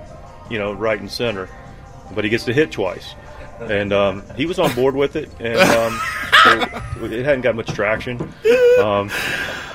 [0.50, 1.48] you know, right and center,
[2.14, 3.14] but he gets to hit twice.
[3.60, 6.00] And um, he was on board with it, and um,
[6.44, 8.20] so it hadn't got much traction.
[8.80, 9.10] Um,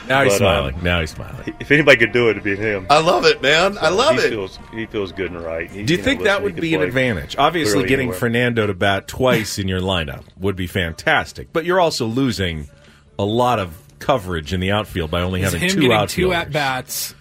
[0.07, 0.75] Now he's but, um, smiling.
[0.83, 1.53] now he's smiling.
[1.59, 2.87] if anybody could do it, it'd be him.
[2.89, 3.77] I love it, man.
[3.77, 4.29] I love he it.
[4.29, 5.69] Feels, he feels good and right.
[5.69, 7.35] He- Do you know, think listen, that would be an advantage?
[7.37, 8.17] Obviously, getting anywhere.
[8.17, 12.69] Fernando to bat twice in your lineup would be fantastic, but you're also losing
[13.19, 16.35] a lot of coverage in the outfield by only Is having him two getting outfielders.
[16.37, 17.15] two at bats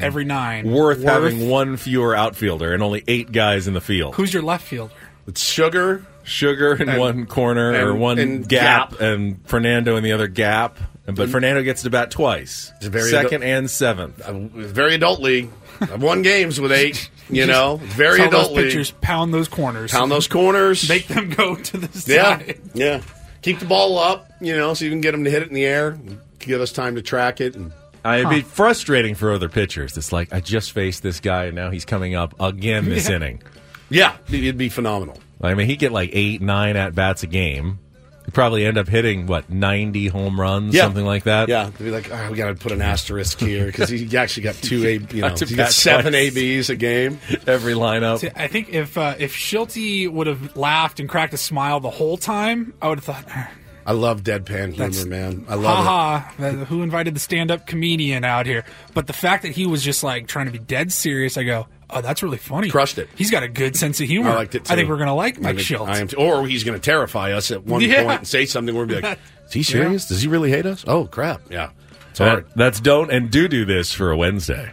[0.00, 0.70] every nine.
[0.70, 4.14] worth, having one fewer outfielder and only eight guys in the field.
[4.14, 4.94] Who's your left fielder?
[5.26, 6.04] It's sugar.
[6.24, 9.00] Sugar in And- one corner or one and gap, gap.
[9.00, 10.78] and Fernando in the other gap.
[11.04, 14.20] But Fernando gets to bat twice, It's very second and seventh.
[14.20, 15.50] Uh, Very adult league.
[15.80, 17.08] I've won games with eight.
[17.30, 18.66] You know, very Tell adult those league.
[18.66, 19.90] pitchers pound those corners.
[19.90, 20.86] Pound those corners.
[20.88, 22.60] Make them go to the Yeah, side.
[22.74, 23.00] yeah.
[23.40, 25.54] Keep the ball up, you know, so you can get them to hit it in
[25.54, 25.98] the air.
[26.40, 27.54] Give us time to track it.
[27.54, 27.72] And
[28.04, 29.96] Uh, It'd be frustrating for other pitchers.
[29.96, 33.16] It's like I just faced this guy, and now he's coming up again this Yeah.
[33.16, 33.42] inning.
[33.90, 35.18] yeah, it'd be phenomenal.
[35.40, 37.78] I mean, he'd get like eight, nine at bats a game.
[38.24, 40.82] He'd probably end up hitting what ninety home runs, Yeah.
[40.82, 41.48] something like that.
[41.48, 44.44] Yeah, to be like, oh, we got to put an asterisk here because he actually
[44.44, 46.36] got two A, you know, Got to he got seven twice.
[46.36, 47.18] ABs a game.
[47.48, 48.18] every lineup.
[48.18, 51.90] See, I think if uh, if Schulte would have laughed and cracked a smile the
[51.90, 53.48] whole time, I would have thought,
[53.84, 55.44] I love deadpan humor, That's- man.
[55.48, 55.86] I love it.
[55.86, 58.64] ha ha, who invited the stand up comedian out here?
[58.94, 61.66] But the fact that he was just like trying to be dead serious, I go,
[61.90, 62.70] oh, that's really funny.
[62.70, 63.08] Crushed it.
[63.16, 64.30] He's got a good sense of humor.
[64.30, 64.64] I liked it.
[64.66, 64.72] Too.
[64.72, 65.90] I think we're gonna like I Mike think- Schultz.
[65.90, 66.16] I am, too.
[66.16, 68.04] or he's going to terrify us at one Yeah.
[68.04, 68.74] point and say something.
[68.74, 70.06] We're going to be like, is he serious?
[70.06, 70.84] Does he really hate us?
[70.86, 71.42] Oh crap!
[71.50, 71.70] Yeah,
[72.10, 72.46] it's hard.
[72.54, 74.70] That's don't and do do this for a Wednesday.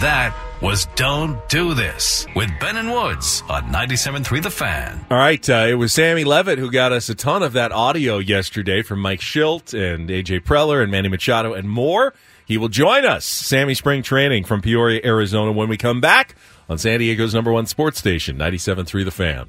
[0.00, 5.06] That was Don't Do This with Ben and Woods on 97.3 The Fan.
[5.10, 8.18] All right, uh, it was Sammy Levitt who got us a ton of that audio
[8.18, 12.12] yesterday from Mike Shildt and AJ Preller and Manny Machado and more.
[12.44, 16.34] He will join us, Sammy Spring Training from Peoria, Arizona, when we come back
[16.68, 19.48] on San Diego's number one sports station, 97.3 The Fan.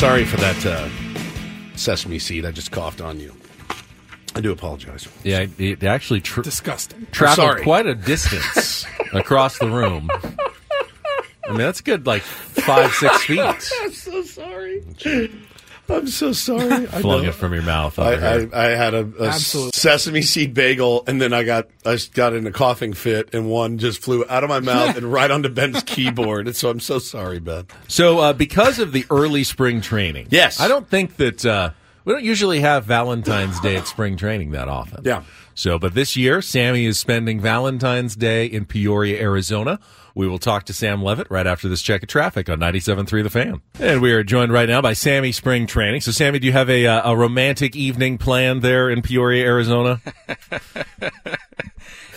[0.00, 0.88] Sorry for that uh,
[1.76, 3.34] sesame seed I just coughed on you.
[4.34, 5.06] I do apologize.
[5.24, 7.06] Yeah, it actually tr- disgusting.
[7.12, 7.62] traveled sorry.
[7.62, 10.08] quite a distance across the room.
[11.44, 13.40] I mean, that's a good, like five, six feet.
[13.40, 13.60] I'm
[13.92, 14.82] so sorry.
[15.90, 16.70] I'm so sorry.
[16.92, 17.28] I Flung know.
[17.28, 17.98] it from your mouth.
[17.98, 18.12] I.
[18.14, 22.46] I, I had a, a sesame seed bagel, and then I got I got in
[22.46, 25.82] a coughing fit, and one just flew out of my mouth and right onto Ben's
[25.86, 26.46] keyboard.
[26.46, 27.66] And so I'm so sorry, Ben.
[27.88, 30.60] So, uh, because of the early spring training, Yes.
[30.60, 31.70] I don't think that uh,
[32.04, 35.02] we don't usually have Valentine's Day at spring training that often.
[35.04, 35.24] Yeah.
[35.54, 39.78] So, but this year, Sammy is spending Valentine's Day in Peoria, Arizona.
[40.14, 43.30] We will talk to Sam Levitt right after this check of traffic on 97.3 The
[43.30, 43.60] Fan.
[43.78, 46.00] And we are joined right now by Sammy Spring Training.
[46.00, 50.00] So, Sammy, do you have a, uh, a romantic evening planned there in Peoria, Arizona?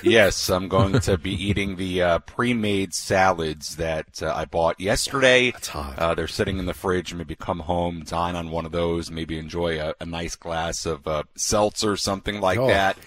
[0.04, 5.52] yes, I'm going to be eating the uh, pre-made salads that uh, I bought yesterday.
[5.52, 6.00] That's hot.
[6.00, 7.14] Uh, they're sitting in the fridge.
[7.14, 9.10] Maybe come home, dine on one of those.
[9.12, 12.68] Maybe enjoy a, a nice glass of uh, seltzer, something like Oh.
[12.68, 12.98] that.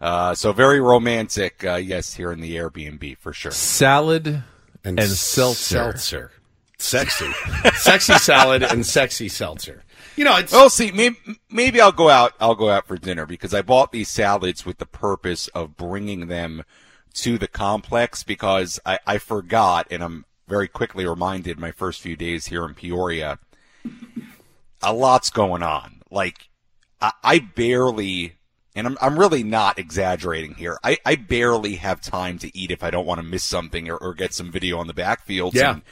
[0.00, 1.64] Uh, so very romantic.
[1.64, 3.52] Uh, yes, here in the Airbnb for sure.
[3.52, 4.42] Salad
[4.84, 5.92] and, And seltzer.
[5.92, 6.30] Seltzer.
[6.78, 7.30] Sexy.
[7.76, 9.82] Sexy salad and sexy seltzer.
[10.16, 11.16] You know, it's Oh, see, maybe,
[11.50, 12.34] maybe I'll go out.
[12.38, 16.26] I'll go out for dinner because I bought these salads with the purpose of bringing
[16.28, 16.64] them
[17.14, 22.14] to the complex because I, I forgot, and I'm very quickly reminded my first few
[22.14, 23.38] days here in Peoria.
[24.82, 26.02] A lot's going on.
[26.10, 26.48] Like,
[27.00, 28.34] I, I barely,
[28.76, 30.78] and I'm, I'm really not exaggerating here.
[30.84, 33.96] I, I barely have time to eat if I don't want to miss something or,
[33.96, 35.54] or get some video on the backfield.
[35.54, 35.72] Yeah.
[35.72, 35.82] And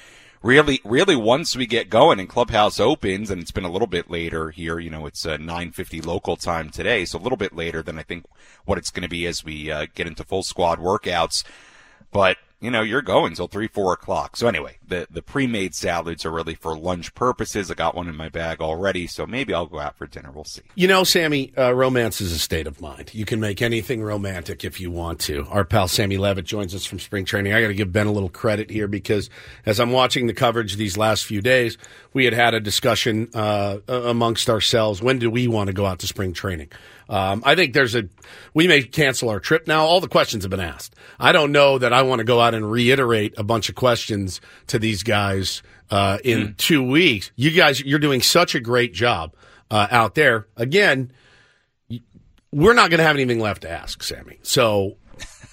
[0.42, 4.11] really, really, once we get going and Clubhouse opens, and it's been a little bit
[4.11, 4.79] later here.
[4.79, 8.03] You know, it's uh, 9:50 local time today, so a little bit later than I
[8.03, 8.27] think
[8.66, 11.42] what it's going to be as we uh, get into full squad workouts.
[12.12, 14.37] But you know, you're going till three, four o'clock.
[14.37, 17.70] So anyway, the the pre-made salads are really for lunch purposes.
[17.70, 20.31] I got one in my bag already, so maybe I'll go out for dinner.
[20.33, 20.62] We'll see.
[20.74, 23.12] You know, Sammy, uh, romance is a state of mind.
[23.14, 25.46] You can make anything romantic if you want to.
[25.50, 27.53] Our pal Sammy Levitt joins us from spring training.
[27.53, 29.29] I got to give Ben a little credit here because
[29.66, 31.77] as I'm watching the coverage these last few days,
[32.12, 35.03] we had had a discussion uh, amongst ourselves.
[35.03, 36.70] When do we want to go out to spring training?
[37.08, 38.08] Um, I think there's a,
[38.54, 39.84] we may cancel our trip now.
[39.84, 40.94] All the questions have been asked.
[41.18, 44.40] I don't know that I want to go out and reiterate a bunch of questions
[44.68, 47.30] to these guys uh, in two weeks.
[47.36, 49.34] You guys, you're doing such a great job
[49.70, 50.46] uh, out there.
[50.56, 51.12] Again,
[52.52, 54.38] we're not going to have anything left to ask, Sammy.
[54.42, 54.96] So,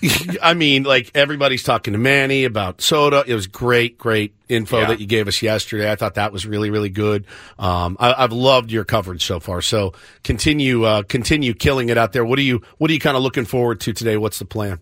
[0.41, 3.23] I mean, like everybody's talking to Manny about soda.
[3.27, 4.87] It was great, great info Yeah.
[4.87, 5.91] that you gave us yesterday.
[5.91, 7.25] I thought that was really, really good.
[7.59, 9.61] Um, I, I've loved your coverage so far.
[9.61, 12.25] So continue, uh, continue killing it out there.
[12.25, 14.17] What are you, what are you kind of looking forward to today?
[14.17, 14.79] What's the plan?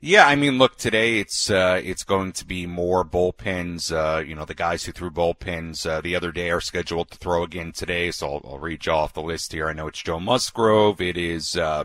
[0.00, 3.90] Yeah, I mean, look, today it's uh, it's going to be more bullpens.
[3.90, 7.16] Uh, you know, the guys who threw bullpens uh, the other day are scheduled to
[7.16, 9.66] throw again today, so I'll, I'll read you off the list here.
[9.66, 11.00] I know it's Joe Musgrove.
[11.00, 11.84] It is uh,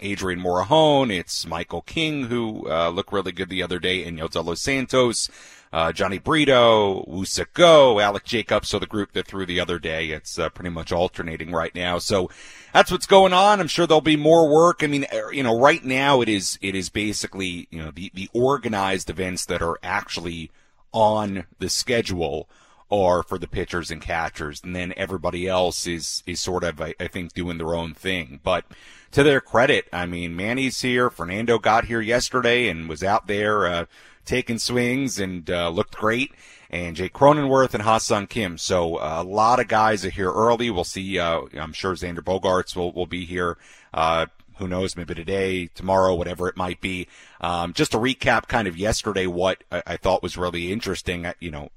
[0.00, 1.10] Adrian Morejon.
[1.10, 5.28] It's Michael King, who uh, looked really good the other day, and Yotelo Santos.
[5.72, 8.68] Uh, Jhony Brito, Wusa Alec Jacobs.
[8.68, 11.98] So the group that threw the other day, it's uh, pretty much alternating right now.
[11.98, 12.30] So
[12.72, 13.60] that's what's going on.
[13.60, 14.82] I'm sure there'll be more work.
[14.82, 18.10] I mean, er, you know, right now it is it is basically you know the
[18.14, 20.50] the organized events that are actually
[20.92, 22.48] on the schedule
[22.90, 26.94] are for the pitchers and catchers, and then everybody else is is sort of I,
[27.00, 28.40] I think doing their own thing.
[28.42, 28.64] But
[29.12, 31.10] to their credit, I mean, Manny's here.
[31.10, 33.84] Fernando got here yesterday and was out there uh,
[34.24, 36.32] taking swings and uh, looked great.
[36.68, 38.58] And Jake Cronenworth and Ha-Seong Kim.
[38.58, 40.68] So uh, a lot of guys are here early.
[40.68, 41.18] We'll see.
[41.18, 43.56] Uh, I'm sure Xander Bogaerts will, will be here.
[43.94, 44.26] Uh,
[44.58, 44.96] who knows?
[44.96, 47.06] Maybe today, tomorrow, whatever it might be.
[47.40, 51.24] Um, just to recap, kind of yesterday, what I, I thought was really interesting.
[51.24, 51.68] I- You know,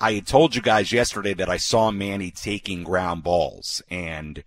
[0.00, 4.42] I had told you guys yesterday that I saw Manny taking ground balls and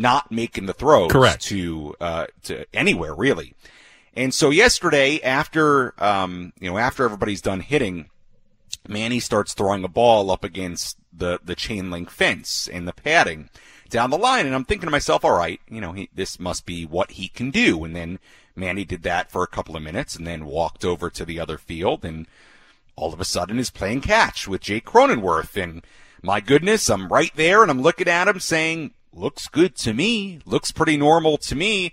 [0.00, 1.42] not making the throws Correct.
[1.44, 3.54] to uh, to anywhere really.
[4.14, 8.10] And so yesterday, after um, you know, after everybody's done hitting,
[8.88, 13.50] Manny starts throwing a ball up against the the chain link fence and the padding
[13.90, 14.46] down the line.
[14.46, 17.28] And I'm thinking to myself, all right, you know, he, this must be what he
[17.28, 17.84] can do.
[17.84, 18.18] And then
[18.56, 21.58] Manny did that for a couple of minutes and then walked over to the other
[21.58, 22.26] field and
[22.96, 25.60] all of a sudden is playing catch with Jake Cronenworth.
[25.60, 25.84] And
[26.22, 30.40] my goodness, I'm right there and I'm looking at him saying, looks good to me,
[30.44, 31.92] looks pretty normal to me.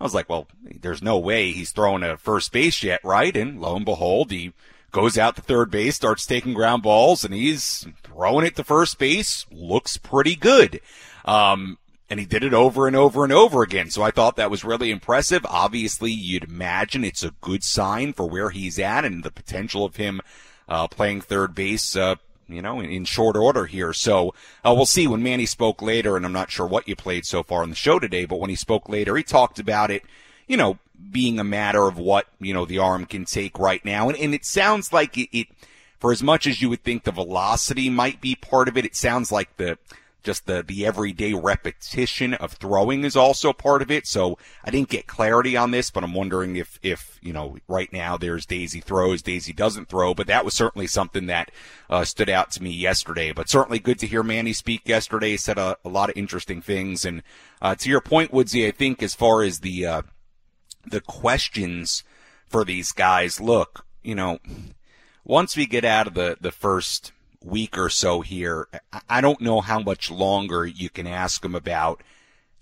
[0.00, 3.36] I was like, well, there's no way he's throwing a first base yet, right?
[3.36, 4.52] And lo and behold, he
[4.92, 8.98] goes out to third base, starts taking ground balls, and he's throwing it to first
[8.98, 9.44] base.
[9.50, 10.80] Looks pretty good.
[11.24, 11.78] Um,
[12.10, 13.90] and he did it over and over and over again.
[13.90, 15.44] So I thought that was really impressive.
[15.44, 19.96] Obviously, you'd imagine it's a good sign for where he's at and the potential of
[19.96, 20.20] him
[20.68, 22.14] uh, playing third base uh,
[22.48, 23.92] you know, in, in short order here.
[23.92, 24.34] So
[24.64, 27.42] uh, we'll see when Manny spoke later, and I'm not sure what you played so
[27.42, 30.02] far on the show today, but when he spoke later, he talked about it,
[30.46, 30.78] you know,
[31.10, 34.08] being a matter of what, you know, the arm can take right now.
[34.08, 35.48] And, and it sounds like it, it,
[35.98, 38.96] for as much as you would think the velocity might be part of it, it
[38.96, 39.78] sounds like the,
[40.22, 44.06] just the, the everyday repetition of throwing is also part of it.
[44.06, 47.92] So I didn't get clarity on this, but I'm wondering if, if, you know, right
[47.92, 51.50] now there's Daisy throws, Daisy doesn't throw, but that was certainly something that,
[51.88, 55.58] uh, stood out to me yesterday, but certainly good to hear Manny speak yesterday, said
[55.58, 57.04] a, a lot of interesting things.
[57.04, 57.22] And,
[57.62, 60.02] uh, to your point, Woodsy, I think as far as the, uh,
[60.86, 62.02] the questions
[62.46, 64.38] for these guys, look, you know,
[65.24, 67.12] once we get out of the, the first
[67.44, 68.68] week or so here,
[69.08, 72.02] I don't know how much longer you can ask them about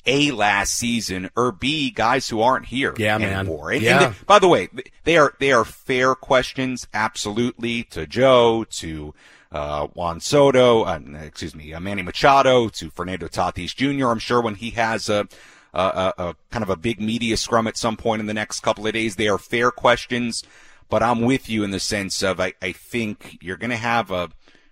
[0.04, 3.46] a last season or B guys who aren't here Yeah, man.
[3.46, 4.06] And, Yeah.
[4.08, 4.68] and by the way,
[5.04, 9.14] they are they are fair questions, absolutely to Joe, to
[9.50, 14.08] uh, Juan Soto, uh, excuse me, uh, Manny Machado, to Fernando Tatis Jr.
[14.10, 15.26] I'm sure when he has a,
[15.72, 18.60] a, a, a kind of a big media scrum at some point in the next
[18.60, 20.44] couple of days, they are fair questions.
[20.88, 24.10] But I'm with you in the sense of I, I think you're going to have
[24.12, 24.28] a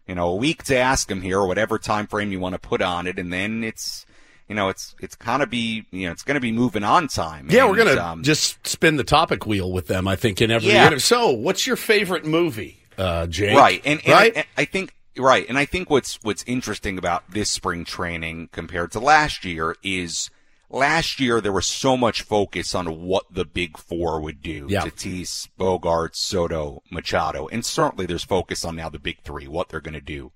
[0.07, 2.59] you know a week to ask him here, or whatever time frame you want to
[2.59, 4.07] put on it, and then it's
[4.49, 7.09] you know it's it's kind of be you know it's going to be moving on
[7.09, 7.49] time.
[7.51, 10.07] Yeah, we're gonna um, just spin the topic wheel with them.
[10.07, 10.87] I think in every Yeah.
[10.87, 10.99] interview.
[11.01, 13.57] So, what's your favorite movie, uh, Jake?
[13.57, 14.37] Right, and, and right.
[14.39, 18.93] I, I think right, and I think what's what's interesting about this spring training compared
[18.93, 20.31] to last year is
[20.75, 24.83] last year there was so much focus on what the big four would do: Yeah.
[24.83, 29.81] Tatis, Bogart, Soto, Machado, and certainly there's focus on now the big three, what they're
[29.81, 30.33] going to do.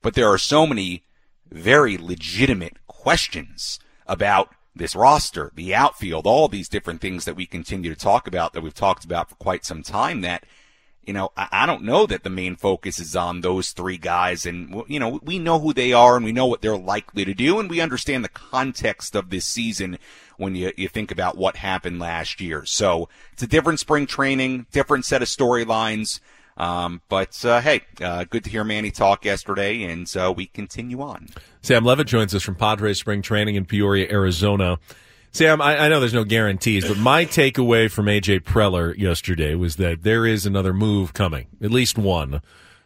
[0.00, 1.02] But there are so many
[1.50, 7.92] very legitimate questions about this roster, the outfield, all these different things that we continue
[7.94, 10.44] to talk about that we've talked about for quite some time that
[11.06, 14.46] you know, I, don't know that the main focus is on those three guys.
[14.46, 17.34] And, you know, we know who they are and we know what they're likely to
[17.34, 17.58] do.
[17.58, 19.98] And we understand the context of this season
[20.36, 22.64] when you, you think about what happened last year.
[22.64, 26.20] So it's a different spring training, different set of storylines.
[26.56, 31.00] Um, but, uh, hey, uh, good to hear Manny talk yesterday and, uh, we continue
[31.00, 31.28] on.
[31.62, 34.78] Sam Levitt joins us from Padres Spring Training in Peoria, Arizona.
[35.34, 39.74] Sam, I, I know there's no guarantees, but my takeaway from AJ Preller yesterday was
[39.76, 42.40] that there is another move coming, at least one.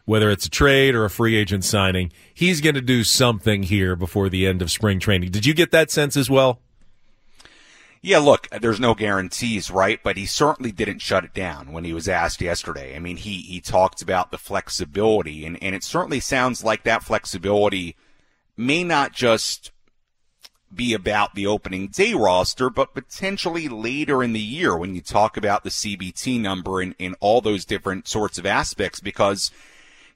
[0.05, 3.95] Whether it's a trade or a free agent signing, he's going to do something here
[3.95, 5.29] before the end of spring training.
[5.29, 6.59] Did you get that sense as well?
[8.01, 9.99] Yeah, look, there's no guarantees, right?
[10.01, 12.95] But he certainly didn't shut it down when he was asked yesterday.
[12.95, 17.03] I mean, he, he talked about the flexibility and, and it certainly sounds like that
[17.03, 17.95] flexibility
[18.57, 19.71] may not just
[20.73, 25.37] be about the opening day roster, but potentially later in the year when you talk
[25.37, 29.51] about the CBT number and, and all those different sorts of aspects because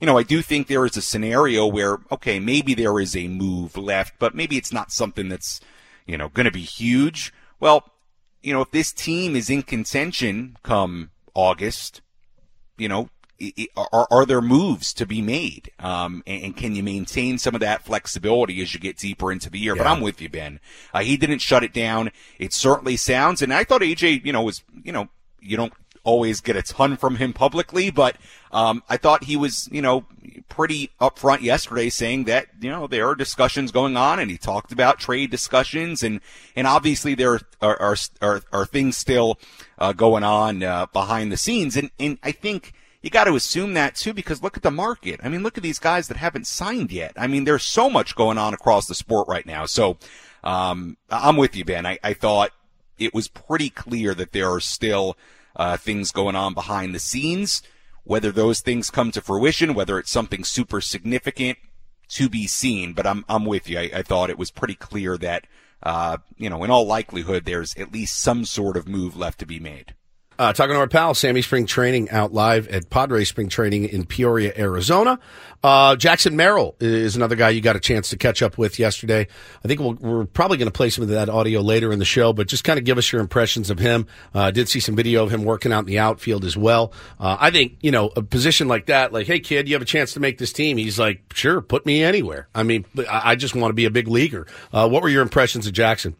[0.04, 3.30] you know, I do think there is a scenario where, okay, maybe there is a
[3.30, 5.62] move left, but maybe it's not something that's,
[6.06, 7.32] you know, going to be huge.
[7.62, 7.89] Well,
[8.41, 12.01] you know, if this team is in contention come August,
[12.78, 13.08] you know,
[13.75, 15.71] are, are there moves to be made?
[15.79, 19.49] Um, and, and can you maintain some of that flexibility as you get deeper into
[19.49, 19.75] the year?
[19.75, 20.59] But I'm with you, Ben.
[20.93, 22.11] Uh, he didn't shut it down.
[22.39, 25.09] It certainly sounds, and I thought AJ, you know, was, you know,
[25.41, 25.73] you don't
[26.03, 28.17] always get a ton from him publicly, but
[28.51, 30.05] um, I thought he was, you know,
[30.49, 34.71] pretty upfront yesterday saying that, you know, there are discussions going on and he talked
[34.71, 36.19] about trade discussions and,
[36.55, 39.39] and obviously there are, are, are, are things still
[39.79, 41.77] uh, going on uh, behind the scenes.
[41.77, 42.73] And, and I think
[43.04, 45.20] you got to assume that too because look at the market.
[45.22, 47.14] I mean, look at these guys that haven't signed yet.
[47.18, 49.66] I mean, there's so much going on across the sport right now.
[49.66, 49.97] So
[50.43, 51.86] um, I'm with you, Ben.
[51.86, 52.51] I, I thought
[52.97, 55.18] it was pretty clear that there are still
[55.56, 57.62] uh, things going on behind the scenes.
[58.06, 61.58] Whether those things come to fruition, whether it's something super significant,
[62.10, 62.93] to be seen.
[62.93, 63.80] But I'm I'm with you.
[63.80, 65.45] I, I thought it was pretty clear that
[65.84, 69.45] uh, you know, in all likelihood, there's at least some sort of move left to
[69.45, 69.93] be made.
[70.39, 74.05] Uh, talking to our pal, Sammy Spring Training out live at Padre Spring Training in
[74.05, 75.19] Peoria, Arizona.
[75.63, 79.27] Uh, Jackson Merrill is another guy you got a chance to catch up with yesterday.
[79.63, 82.05] I think we'll, we're probably going to play some of that audio later in the
[82.05, 84.07] show, but just kind of give us your impressions of him.
[84.34, 86.91] Uh, did see some video of him working out in the outfield as well.
[87.19, 89.86] Uh, I think, you know, a position like that, like, hey, kid, you have a
[89.86, 90.77] chance to make this team.
[90.77, 92.49] He's like, sure, put me anywhere.
[92.53, 94.47] I mean, I, I just want to be a big leaguer.
[94.73, 96.15] Uh, what were your impressions of Jackson?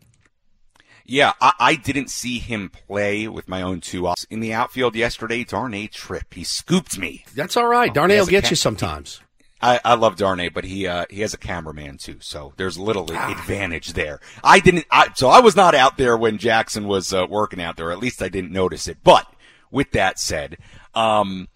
[1.06, 4.96] Yeah, I, I didn't see him play with my own two eyes in the outfield
[4.96, 5.44] yesterday.
[5.44, 7.26] Darnay Trip, he scooped me.
[7.36, 7.94] That's all right.
[7.94, 9.20] Darnay will get ca- you sometimes.
[9.62, 12.84] I, I love Darnay, but he uh, he has a cameraman too, so there's a
[12.84, 13.32] little Ah.
[13.32, 14.20] advantage there.
[14.44, 17.78] I didn't, I, so I was not out there when Jackson was uh, working out
[17.78, 17.92] there.
[17.92, 18.98] At least I didn't notice it.
[19.06, 19.26] But
[19.72, 20.58] with that said,
[20.94, 21.48] um,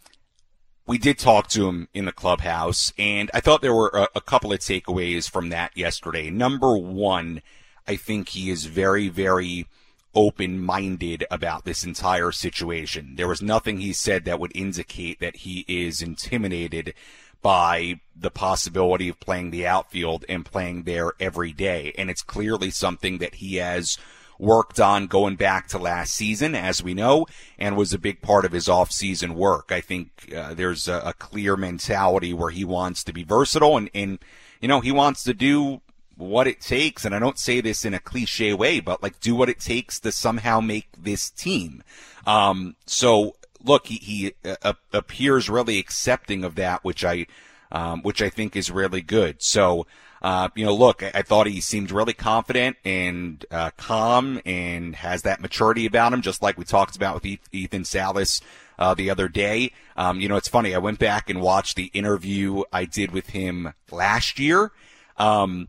[0.85, 4.21] we did talk to him in the clubhouse, and I thought there were a, a
[4.21, 6.29] couple of takeaways from that yesterday.
[6.29, 7.41] Number one,
[7.87, 9.67] I think he is very, very
[10.13, 13.15] open minded about this entire situation.
[13.15, 16.93] There was nothing he said that would indicate that he is intimidated
[17.41, 21.93] by the possibility of playing the outfield and playing there every day.
[21.97, 23.97] And it's clearly something that he has
[24.39, 27.25] worked on going back to last season, as we know,
[27.57, 29.71] and was a big part of his off-season work.
[29.71, 33.89] I think uh, there's a, a clear mentality where he wants to be versatile and,
[33.93, 34.19] and,
[34.61, 35.81] you know, he wants to do
[36.17, 37.05] what it takes.
[37.05, 39.99] And I don't say this in a cliche way, but like do what it takes
[40.01, 41.83] to somehow make this team.
[42.25, 47.27] Um, so look, he, he uh, appears really accepting of that, which I,
[47.71, 49.41] um, which I think is really good.
[49.41, 49.85] So,
[50.21, 54.95] uh, you know, look, I, I thought he seemed really confident and uh, calm and
[54.95, 58.41] has that maturity about him, just like we talked about with Ethan Salas
[58.79, 59.71] uh, the other day.
[59.95, 60.73] Um, you know, it's funny.
[60.73, 64.71] I went back and watched the interview I did with him last year.
[65.17, 65.67] Um,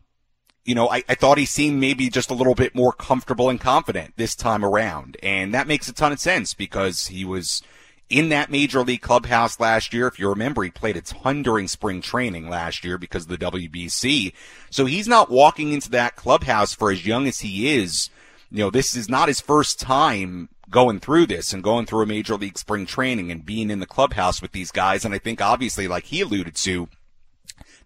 [0.69, 3.59] you know, I, I thought he seemed maybe just a little bit more comfortable and
[3.59, 5.17] confident this time around.
[5.23, 7.63] And that makes a ton of sense because he was
[8.07, 10.05] in that major league clubhouse last year.
[10.05, 13.37] If you remember, he played a ton during spring training last year because of the
[13.39, 14.31] WBC.
[14.69, 18.11] So he's not walking into that clubhouse for as young as he is.
[18.51, 22.05] You know, this is not his first time going through this and going through a
[22.05, 25.03] major league spring training and being in the clubhouse with these guys.
[25.03, 26.89] And I think obviously, like he alluded to,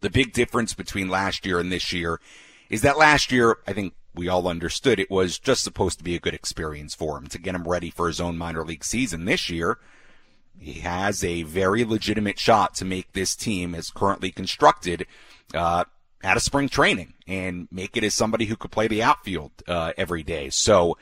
[0.02, 2.20] the big difference between last year and this year
[2.70, 6.16] is that last year, I think we all understood it was just supposed to be
[6.16, 9.26] a good experience for him to get him ready for his own minor league season.
[9.26, 9.80] This year,
[10.60, 15.08] he has a very legitimate shot to make this team as currently constructed,
[15.54, 15.86] uh,
[16.24, 19.92] out of spring training and make it as somebody who could play the outfield, uh,
[19.98, 20.50] every day.
[20.50, 20.98] So,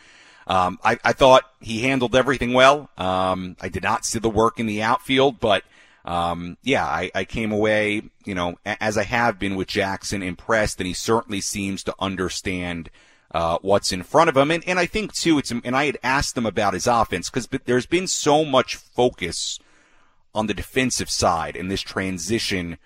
[0.47, 2.89] um, I, I thought he handled everything well.
[2.97, 5.63] Um, I did not see the work in the outfield, but,
[6.05, 10.79] um, yeah, I, I came away, you know, as I have been with Jackson, impressed,
[10.79, 12.89] and he certainly seems to understand
[13.33, 14.51] uh, what's in front of him.
[14.51, 17.47] And, and I think too, it's and I had asked him about his offense because
[17.65, 19.59] there's been so much focus
[20.33, 22.77] on the defensive side in this transition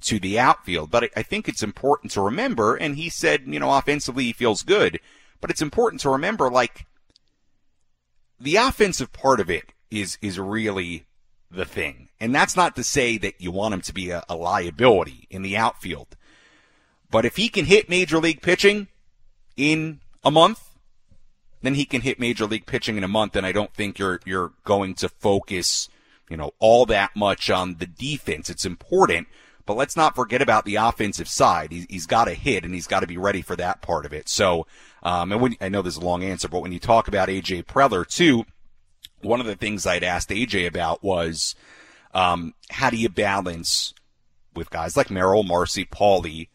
[0.00, 0.90] to the outfield.
[0.90, 4.32] But I, I think it's important to remember, and he said, you know, offensively he
[4.32, 4.98] feels good,
[5.40, 6.86] but it's important to remember, like,
[8.40, 11.04] the offensive part of it is is really
[11.52, 12.08] the thing.
[12.20, 15.42] And that's not to say that you want him to be a, a liability in
[15.42, 16.16] the outfield.
[17.10, 18.88] But if he can hit major league pitching
[19.56, 20.70] in a month,
[21.60, 23.36] then he can hit major league pitching in a month.
[23.36, 25.88] And I don't think you're you're going to focus,
[26.28, 28.48] you know, all that much on the defense.
[28.48, 29.28] It's important,
[29.66, 31.70] but let's not forget about the offensive side.
[31.70, 34.12] He's, he's got to hit, and he's got to be ready for that part of
[34.12, 34.28] it.
[34.28, 34.66] So,
[35.02, 37.28] um, and when I know this is a long answer, but when you talk about
[37.28, 38.44] AJ Preller too,
[39.22, 41.54] one of the things I'd asked AJ about was
[42.14, 43.94] um, how do you balance
[44.54, 46.48] with guys like Merrill, Marsee, Pauley,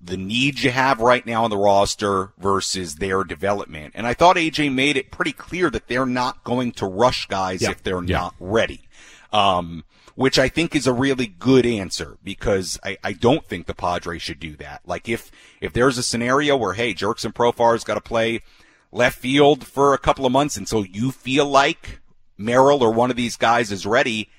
[0.00, 3.92] the needs you have right now on the roster versus their development.
[3.96, 7.62] And I thought AJ made it pretty clear that they're not going to rush guys
[7.62, 7.70] Yeah.
[7.70, 8.18] if they're Yeah.
[8.18, 8.88] not ready.
[9.32, 13.74] Um, which I think is a really good answer because I, I don't think the
[13.74, 14.82] Padres should do that.
[14.86, 18.40] Like if, if there's a scenario where, hey, Jurickson Profar's got to play
[18.94, 22.00] left field for a couple of months until you feel like
[22.38, 24.30] Merrill or one of these guys is ready,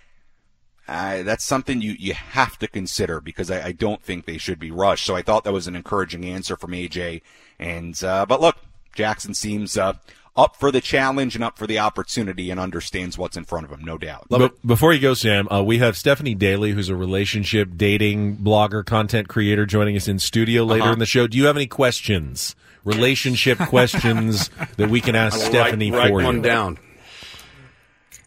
[0.87, 4.59] uh, that's something you, you have to consider because I, I don't think they should
[4.59, 5.05] be rushed.
[5.05, 7.21] So I thought that was an encouraging answer from AJ.
[7.59, 8.55] And, uh, but look,
[8.95, 9.93] Jackson seems, uh,
[10.37, 13.71] up for the challenge and up for the opportunity and understands what's in front of
[13.71, 14.27] him, no doubt.
[14.29, 18.85] Be- before you go, Sam, uh, we have Stephanie Daly, who's a relationship dating blogger,
[18.85, 20.93] content creator, joining us in studio later Uh-huh.
[20.93, 21.25] in the show.
[21.25, 22.53] Do you have any questions,
[22.85, 26.41] relationship questions that we can ask I'll Stephanie write, write for one you?
[26.41, 26.77] down.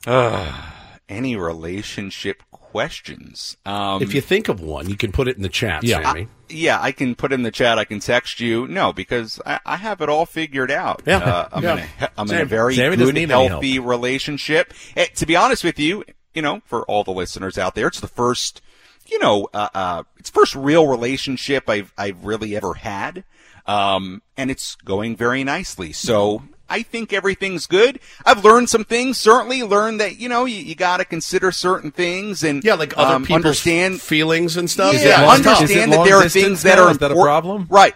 [0.06, 0.70] Uh,
[1.08, 3.56] any relationship questions.
[3.64, 6.22] Um, if you think of one, you can put it in the chat, yeah, Sammy.
[6.22, 7.78] I, yeah, I can put in the chat.
[7.78, 8.68] I can text you.
[8.68, 11.02] No, because I, I have it all figured out.
[11.06, 11.18] Yeah.
[11.18, 11.72] Uh, I'm, Yeah.
[11.76, 13.48] In, a, I'm in a very Sammy good, need help.
[13.50, 14.72] healthy relationship.
[14.96, 16.04] Eh, to be honest with you,
[16.34, 18.60] you know, for all the listeners out there, it's the first,
[19.06, 23.24] you know, uh, uh, it's first real relationship I've I've really ever had,
[23.68, 25.92] um, and it's going very nicely.
[25.92, 26.42] So.
[26.70, 27.98] I think everything's good.
[28.26, 29.18] I've learned some things.
[29.18, 32.92] Certainly, learned that you know you, you got to consider certain things and Yeah, like
[32.98, 34.94] other um, people's understand feelings and stuff.
[34.94, 37.68] yeah, understand that there are things that are Is that a problem?
[37.70, 37.94] Right.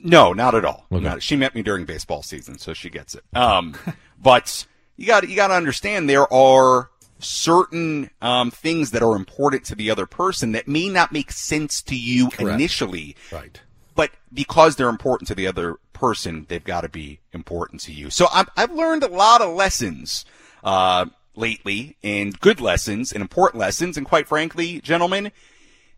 [0.00, 0.86] No, not at all.
[0.90, 3.24] Not- she met me during baseball season, so she gets it.
[3.34, 3.74] Um,
[4.22, 4.66] but
[4.96, 9.74] you got you got to understand there are certain um, things that are important to
[9.74, 13.16] the other person that may not make sense to you initially.
[13.32, 13.60] Right.
[13.94, 18.10] But because they're important to the other person, they've got to be important to you.
[18.10, 20.24] So I've, I've learned a lot of lessons
[20.64, 23.96] uh, lately, and good lessons, and important lessons.
[23.96, 25.30] And quite frankly, gentlemen,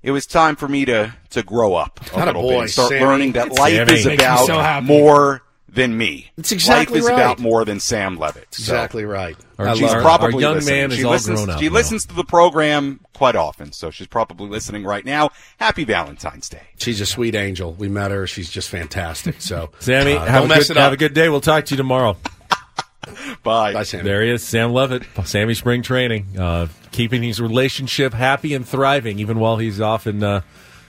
[0.03, 2.71] it was time for me to to grow up a Atta little boy, bit and
[2.71, 3.05] start Sammy.
[3.05, 3.93] learning that It's- life Sammy.
[3.95, 5.43] is about so more
[5.77, 6.31] than me.
[6.37, 7.15] It's exactly life is right.
[7.21, 8.49] about more than Sam Levitt.
[8.55, 9.37] So- Exactly right.
[9.59, 10.75] Our- she's our- probably our young listening.
[10.81, 11.75] man is she all listens, grown up She now.
[11.75, 15.31] listens to the program quite often, so she's probably listening right now.
[15.59, 16.63] Happy Valentine's Day.
[16.79, 17.73] She's a sweet angel.
[17.75, 18.27] We met her.
[18.27, 19.37] She's just fantastic.
[19.41, 21.29] So, Sammy, uh, have, don't a mess good, it have a good day.
[21.29, 22.17] We'll talk to you tomorrow.
[23.45, 23.73] Bye.
[23.73, 24.03] Bye, Sammy.
[24.05, 29.21] There he is, Sam Levitt, Sammy Spring Training, uh, keeping his relationship happy and thriving,
[29.21, 30.41] even while he's off and uh,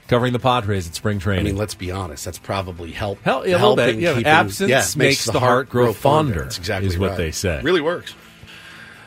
[0.08, 1.46] covering the Padres at spring training.
[1.46, 2.26] I mean, let's be honest.
[2.26, 3.22] That's probably help.
[3.24, 3.60] Hell, yeah, a bit.
[3.60, 6.44] helping Yeah, keeping- absence yeah, makes, the, heart grow fonder.
[6.44, 7.18] That's exactly is what right.
[7.18, 7.62] they say.
[7.64, 8.14] Really works.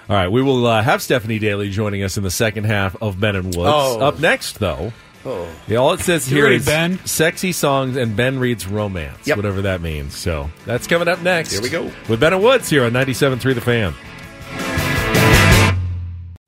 [0.09, 3.21] All right, we will uh, have Stephanie Daly joining us in the second half of
[3.21, 3.59] Ben and Woods.
[3.73, 4.01] Oh.
[4.01, 4.93] Up next, though,
[5.25, 5.49] Oh.
[5.69, 6.99] yeah, all it says Get here ready, is Ben.
[7.05, 9.37] sexy songs and Ben reads romance, Yep.
[9.37, 10.17] whatever that means.
[10.17, 11.53] So that's coming up next.
[11.53, 11.93] Here we go.
[12.09, 13.95] with Ben and Woods here on 97.3 The Fan.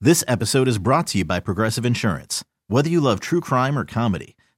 [0.01, 2.43] This episode is brought to you by Progressive Insurance.
[2.67, 4.35] Whether you love true crime or comedy,